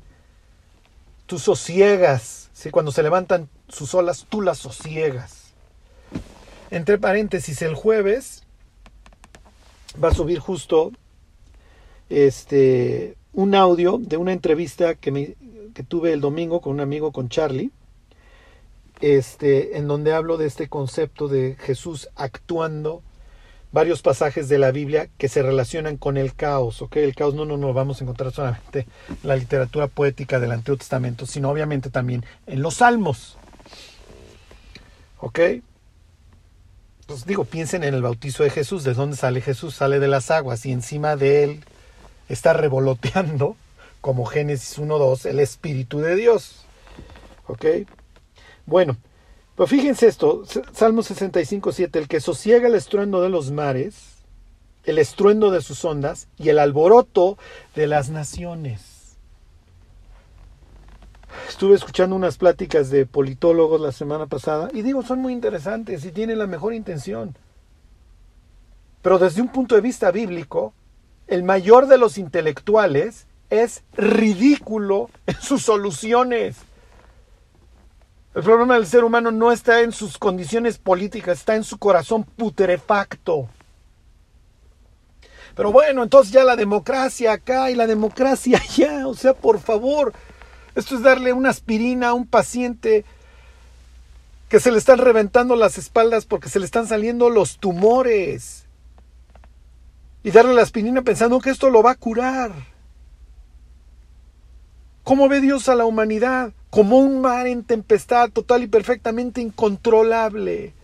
[1.27, 2.70] Tú sosiegas, ¿sí?
[2.70, 5.55] Cuando se levantan sus olas, tú las sosiegas.
[6.70, 8.43] Entre paréntesis, el jueves
[10.03, 10.93] va a subir justo
[12.09, 15.37] este, un audio de una entrevista que, me,
[15.72, 17.70] que tuve el domingo con un amigo, con Charlie
[19.01, 23.03] este, en donde hablo de este concepto de Jesús actuando
[23.75, 26.97] varios pasajes de la Biblia que se relacionan con el caos, ¿ok?
[26.99, 30.53] El caos no, no, no lo vamos a encontrar solamente en la literatura poética del
[30.53, 33.37] Antiguo Testamento, sino obviamente también en los salmos,
[35.18, 35.41] ¿ok?
[37.09, 39.75] Pues digo, piensen en el bautizo de Jesús, ¿de dónde sale Jesús?
[39.75, 41.64] Sale de las aguas y encima de él
[42.29, 43.57] está revoloteando,
[44.01, 46.64] como Génesis 1.2, el Espíritu de Dios,
[47.49, 47.66] ¿ok?
[48.66, 48.97] Bueno,
[49.57, 50.42] pues fíjense esto,
[50.72, 54.24] Salmo 65, 7, el que sosiega el estruendo de los mares,
[54.84, 57.38] el estruendo de sus ondas y el alboroto
[57.74, 59.16] de las naciones.
[61.48, 66.12] Estuve escuchando unas pláticas de politólogos la semana pasada y digo, son muy interesantes y
[66.12, 67.36] tienen la mejor intención.
[69.02, 70.72] Pero desde un punto de vista bíblico,
[71.26, 76.57] el mayor de los intelectuales es ridículo en sus soluciones.
[78.35, 82.24] El problema del ser humano no está en sus condiciones políticas, está en su corazón
[82.24, 83.49] putrefacto.
[85.55, 90.12] Pero bueno, entonces ya la democracia acá y la democracia allá, o sea, por favor,
[90.74, 93.05] esto es darle una aspirina a un paciente
[94.49, 98.66] que se le están reventando las espaldas porque se le están saliendo los tumores.
[100.24, 102.53] Y darle la aspirina pensando que esto lo va a curar.
[105.05, 106.53] ¿Cómo ve Dios a la humanidad?
[106.75, 110.75] Como un mar en tempestad total y perfectamente incontrolable.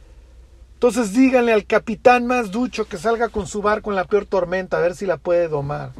[0.74, 4.76] Entonces díganle al capitán más ducho que salga con su barco en la peor tormenta
[4.76, 5.91] a ver si la puede domar.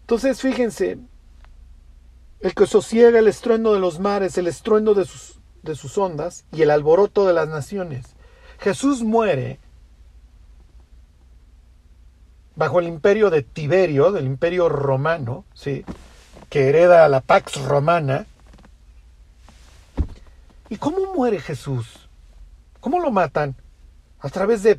[0.00, 0.98] Entonces fíjense,
[2.40, 6.44] el que sosiega el estruendo de los mares, el estruendo de sus, de sus ondas
[6.50, 8.16] y el alboroto de las naciones.
[8.58, 9.60] Jesús muere
[12.60, 15.82] bajo el imperio de Tiberio, del imperio romano, ¿sí?
[16.50, 18.26] que hereda la Pax Romana.
[20.68, 22.10] ¿Y cómo muere Jesús?
[22.80, 23.56] ¿Cómo lo matan?
[24.18, 24.78] A través de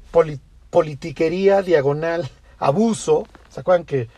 [0.70, 2.30] politiquería diagonal,
[2.60, 3.26] abuso.
[3.50, 4.10] ¿Se acuerdan que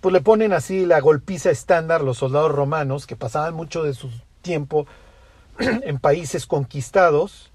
[0.00, 4.10] pues le ponen así la golpiza estándar los soldados romanos que pasaban mucho de su
[4.40, 4.86] tiempo
[5.58, 7.50] en países conquistados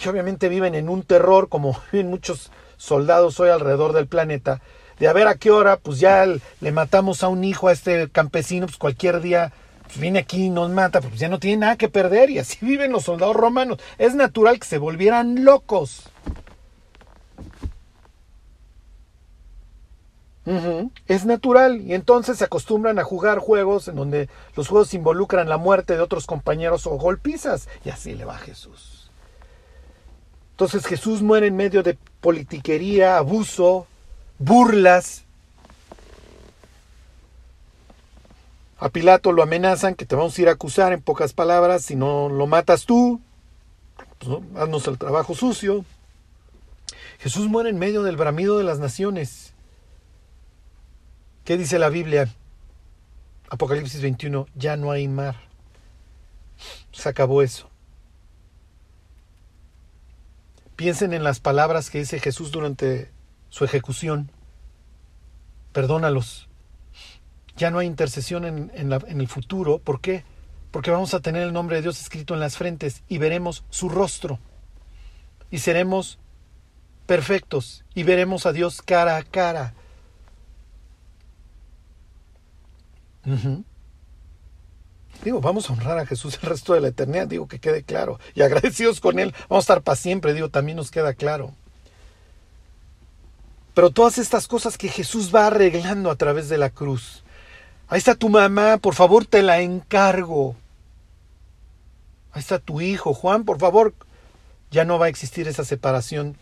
[0.00, 4.60] y obviamente viven en un terror como viven muchos soldados hoy alrededor del planeta,
[4.98, 8.08] de a ver a qué hora, pues ya le matamos a un hijo a este
[8.08, 9.52] campesino, pues cualquier día
[9.86, 12.58] pues viene aquí y nos mata, pues ya no tiene nada que perder y así
[12.64, 13.78] viven los soldados romanos.
[13.98, 16.10] Es natural que se volvieran locos.
[21.08, 25.56] Es natural y entonces se acostumbran a jugar juegos en donde los juegos involucran la
[25.56, 29.05] muerte de otros compañeros o golpizas y así le va Jesús.
[30.56, 33.86] Entonces Jesús muere en medio de politiquería, abuso,
[34.38, 35.24] burlas.
[38.78, 41.94] A Pilato lo amenazan que te vamos a ir a acusar en pocas palabras, si
[41.94, 43.20] no lo matas tú,
[44.18, 45.84] pues, haznos el trabajo sucio.
[47.18, 49.52] Jesús muere en medio del bramido de las naciones.
[51.44, 52.30] ¿Qué dice la Biblia?
[53.50, 55.36] Apocalipsis 21, ya no hay mar.
[56.92, 57.68] Se acabó eso.
[60.76, 63.10] Piensen en las palabras que dice Jesús durante
[63.48, 64.30] su ejecución.
[65.72, 66.48] Perdónalos.
[67.56, 69.78] Ya no hay intercesión en, el futuro.
[69.78, 70.24] ¿Por qué?
[70.70, 73.88] Porque vamos a tener el nombre de Dios escrito en las frentes y veremos su
[73.88, 74.38] rostro.
[75.50, 76.18] Y seremos
[77.06, 79.72] perfectos y veremos a Dios cara a cara.
[85.24, 88.20] Digo, vamos a honrar a Jesús el resto de la eternidad, digo que quede claro.
[88.34, 91.52] Y agradecidos con Él, vamos a estar para siempre, digo, también nos queda claro.
[93.74, 97.24] Pero todas estas cosas que Jesús va arreglando a través de la cruz.
[97.88, 100.56] Ahí está tu mamá, por favor, te la encargo.
[102.32, 103.94] Ahí está tu hijo, Juan, por favor.
[104.70, 106.36] Ya no va a existir esa separación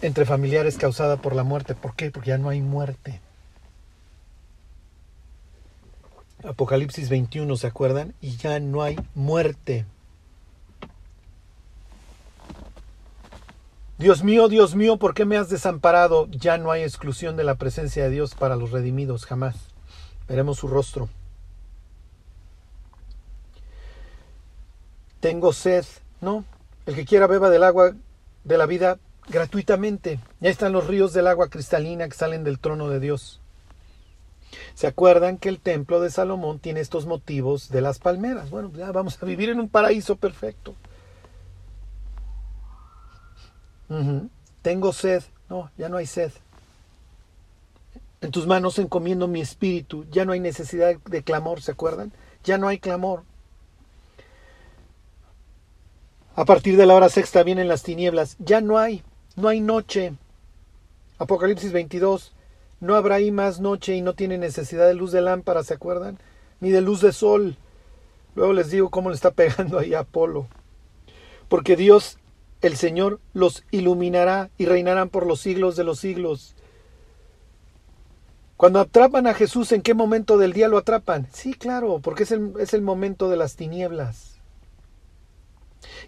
[0.00, 1.74] entre familiares causada por la muerte.
[1.74, 2.10] ¿Por qué?
[2.10, 3.20] Porque ya no hay muerte.
[6.44, 8.14] Apocalipsis 21, ¿se acuerdan?
[8.20, 9.86] Y ya no hay muerte.
[13.98, 16.26] Dios mío, Dios mío, ¿por qué me has desamparado?
[16.30, 19.54] Ya no hay exclusión de la presencia de Dios para los redimidos, jamás.
[20.28, 21.08] Veremos su rostro.
[25.20, 25.84] Tengo sed,
[26.20, 26.44] ¿no?
[26.86, 27.92] El que quiera beba del agua
[28.42, 30.18] de la vida gratuitamente.
[30.40, 33.41] Ya están los ríos del agua cristalina que salen del trono de Dios.
[34.74, 38.50] ¿Se acuerdan que el templo de Salomón tiene estos motivos de las palmeras?
[38.50, 40.74] Bueno, ya vamos a vivir en un paraíso perfecto.
[44.62, 45.22] Tengo sed.
[45.48, 46.32] No, ya no hay sed.
[48.20, 50.06] En tus manos encomiendo mi espíritu.
[50.10, 52.12] Ya no hay necesidad de clamor, ¿se acuerdan?
[52.44, 53.24] Ya no hay clamor.
[56.34, 58.36] A partir de la hora sexta vienen las tinieblas.
[58.38, 59.02] Ya no hay.
[59.36, 60.14] No hay noche.
[61.18, 62.32] Apocalipsis 22.
[62.82, 66.18] No habrá ahí más noche y no tiene necesidad de luz de lámpara, ¿se acuerdan?
[66.58, 67.56] Ni de luz de sol.
[68.34, 70.48] Luego les digo cómo le está pegando ahí a Apolo.
[71.48, 72.18] Porque Dios,
[72.60, 76.56] el Señor, los iluminará y reinarán por los siglos de los siglos.
[78.56, 81.28] Cuando atrapan a Jesús, ¿en qué momento del día lo atrapan?
[81.32, 84.40] Sí, claro, porque es el, es el momento de las tinieblas.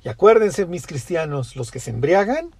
[0.02, 2.50] Y acuérdense, mis cristianos, los que se embriagan,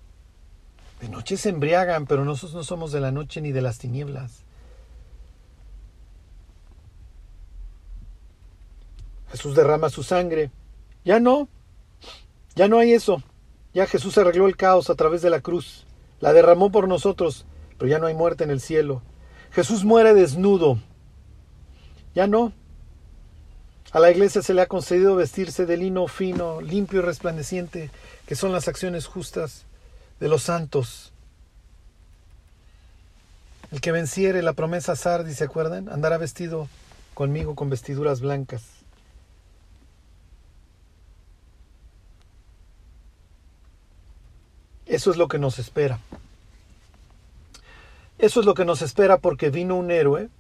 [1.05, 4.43] de noche se embriagan, pero nosotros no somos de la noche ni de las tinieblas.
[9.31, 10.51] Jesús derrama su sangre.
[11.05, 11.49] Ya no,
[12.55, 13.23] ya no hay eso.
[13.75, 15.87] Ya Jesús arregló el caos a través de la cruz.
[16.21, 17.45] La derramó por nosotros,
[17.77, 19.03] pero ya no hay muerte en el cielo.
[19.51, 20.79] Jesús muere desnudo.
[22.15, 22.55] Ya no.
[23.93, 27.91] A la iglesia se le ha concedido vestirse de lino fino, limpio y resplandeciente,
[28.27, 29.67] que son las acciones justas
[30.25, 31.13] de los santos.
[33.71, 35.91] El que venciere la promesa Sardi, ¿se acuerdan?
[35.91, 36.67] Andará vestido
[37.13, 38.63] conmigo con vestiduras blancas.
[44.87, 45.99] Eso es lo que nos espera.
[48.17, 50.31] Eso es lo que nos espera porque vino un héroe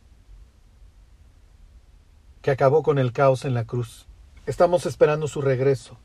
[2.40, 4.06] que acabó con el caos en la cruz.
[4.46, 5.98] Estamos esperando su regreso.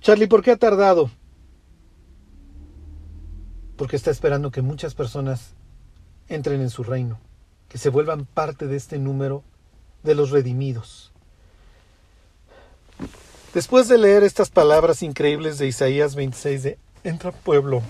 [0.00, 1.10] Charlie, ¿por qué ha tardado?
[3.78, 5.54] Porque está esperando que muchas personas
[6.28, 7.18] entren en su reino,
[7.68, 9.44] que se vuelvan parte de este número
[10.02, 11.12] de los redimidos.
[13.54, 17.82] Después de leer estas palabras increíbles de Isaías 26 de entra pueblo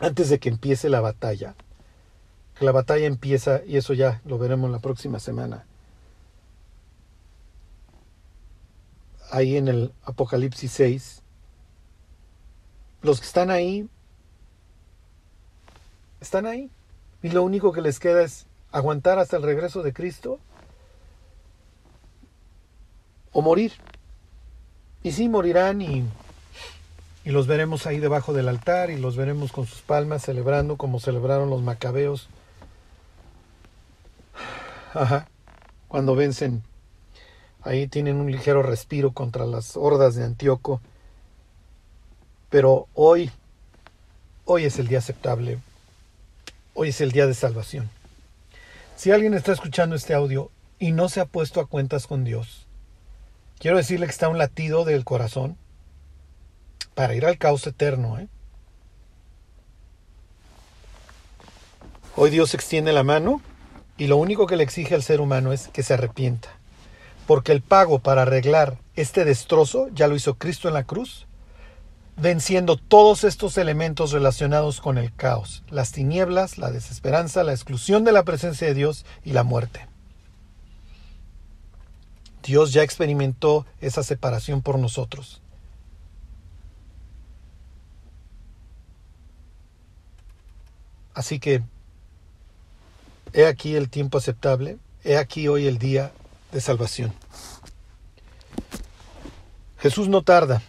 [0.00, 1.54] antes de que empiece la batalla,
[2.58, 5.66] que la batalla empieza y eso ya lo veremos la próxima semana.
[9.30, 11.22] Ahí en el Apocalipsis 6,
[13.02, 13.88] los que están ahí
[16.20, 16.70] están ahí.
[17.22, 20.38] Y lo único que les queda es aguantar hasta el regreso de Cristo
[23.32, 23.72] o morir.
[25.02, 26.04] Y sí, morirán y,
[27.24, 31.00] y los veremos ahí debajo del altar y los veremos con sus palmas celebrando como
[31.00, 32.28] celebraron los macabeos.
[34.94, 35.28] Ajá.
[35.88, 36.62] Cuando vencen,
[37.62, 40.80] ahí tienen un ligero respiro contra las hordas de Antíoco.
[42.50, 43.30] Pero hoy,
[44.44, 45.58] hoy es el día aceptable
[46.80, 47.90] Hoy es el día de salvación.
[48.94, 52.68] Si alguien está escuchando este audio y no se ha puesto a cuentas con Dios,
[53.58, 55.56] quiero decirle que está un latido del corazón
[56.94, 58.20] para ir al caos eterno.
[58.20, 58.28] ¿eh?
[62.14, 63.42] Hoy Dios extiende la mano
[63.96, 66.50] y lo único que le exige al ser humano es que se arrepienta.
[67.26, 71.26] Porque el pago para arreglar este destrozo ya lo hizo Cristo en la cruz,
[72.18, 78.12] venciendo todos estos elementos relacionados con el caos, las tinieblas, la desesperanza, la exclusión de
[78.12, 79.86] la presencia de Dios y la muerte.
[82.42, 85.42] Dios ya experimentó esa separación por nosotros.
[91.14, 91.62] Así que
[93.32, 96.12] He aquí el tiempo aceptable, he aquí hoy el día
[96.52, 97.12] de salvación.
[99.78, 100.62] Jesús no tarda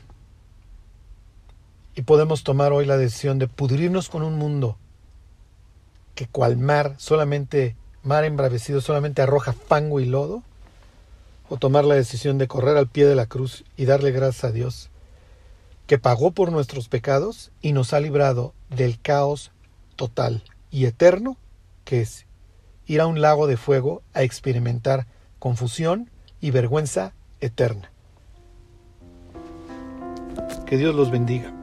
[1.95, 4.77] y podemos tomar hoy la decisión de pudrirnos con un mundo
[6.15, 10.43] que cual mar, solamente mar embravecido, solamente arroja fango y lodo,
[11.49, 14.51] o tomar la decisión de correr al pie de la cruz y darle gracias a
[14.51, 14.89] Dios,
[15.87, 19.51] que pagó por nuestros pecados y nos ha librado del caos
[19.95, 21.37] total y eterno
[21.85, 22.27] que es
[22.85, 25.07] ir a un lago de fuego a experimentar
[25.39, 26.09] confusión
[26.39, 27.91] y vergüenza eterna.
[30.65, 31.58] Que Dios los bendiga.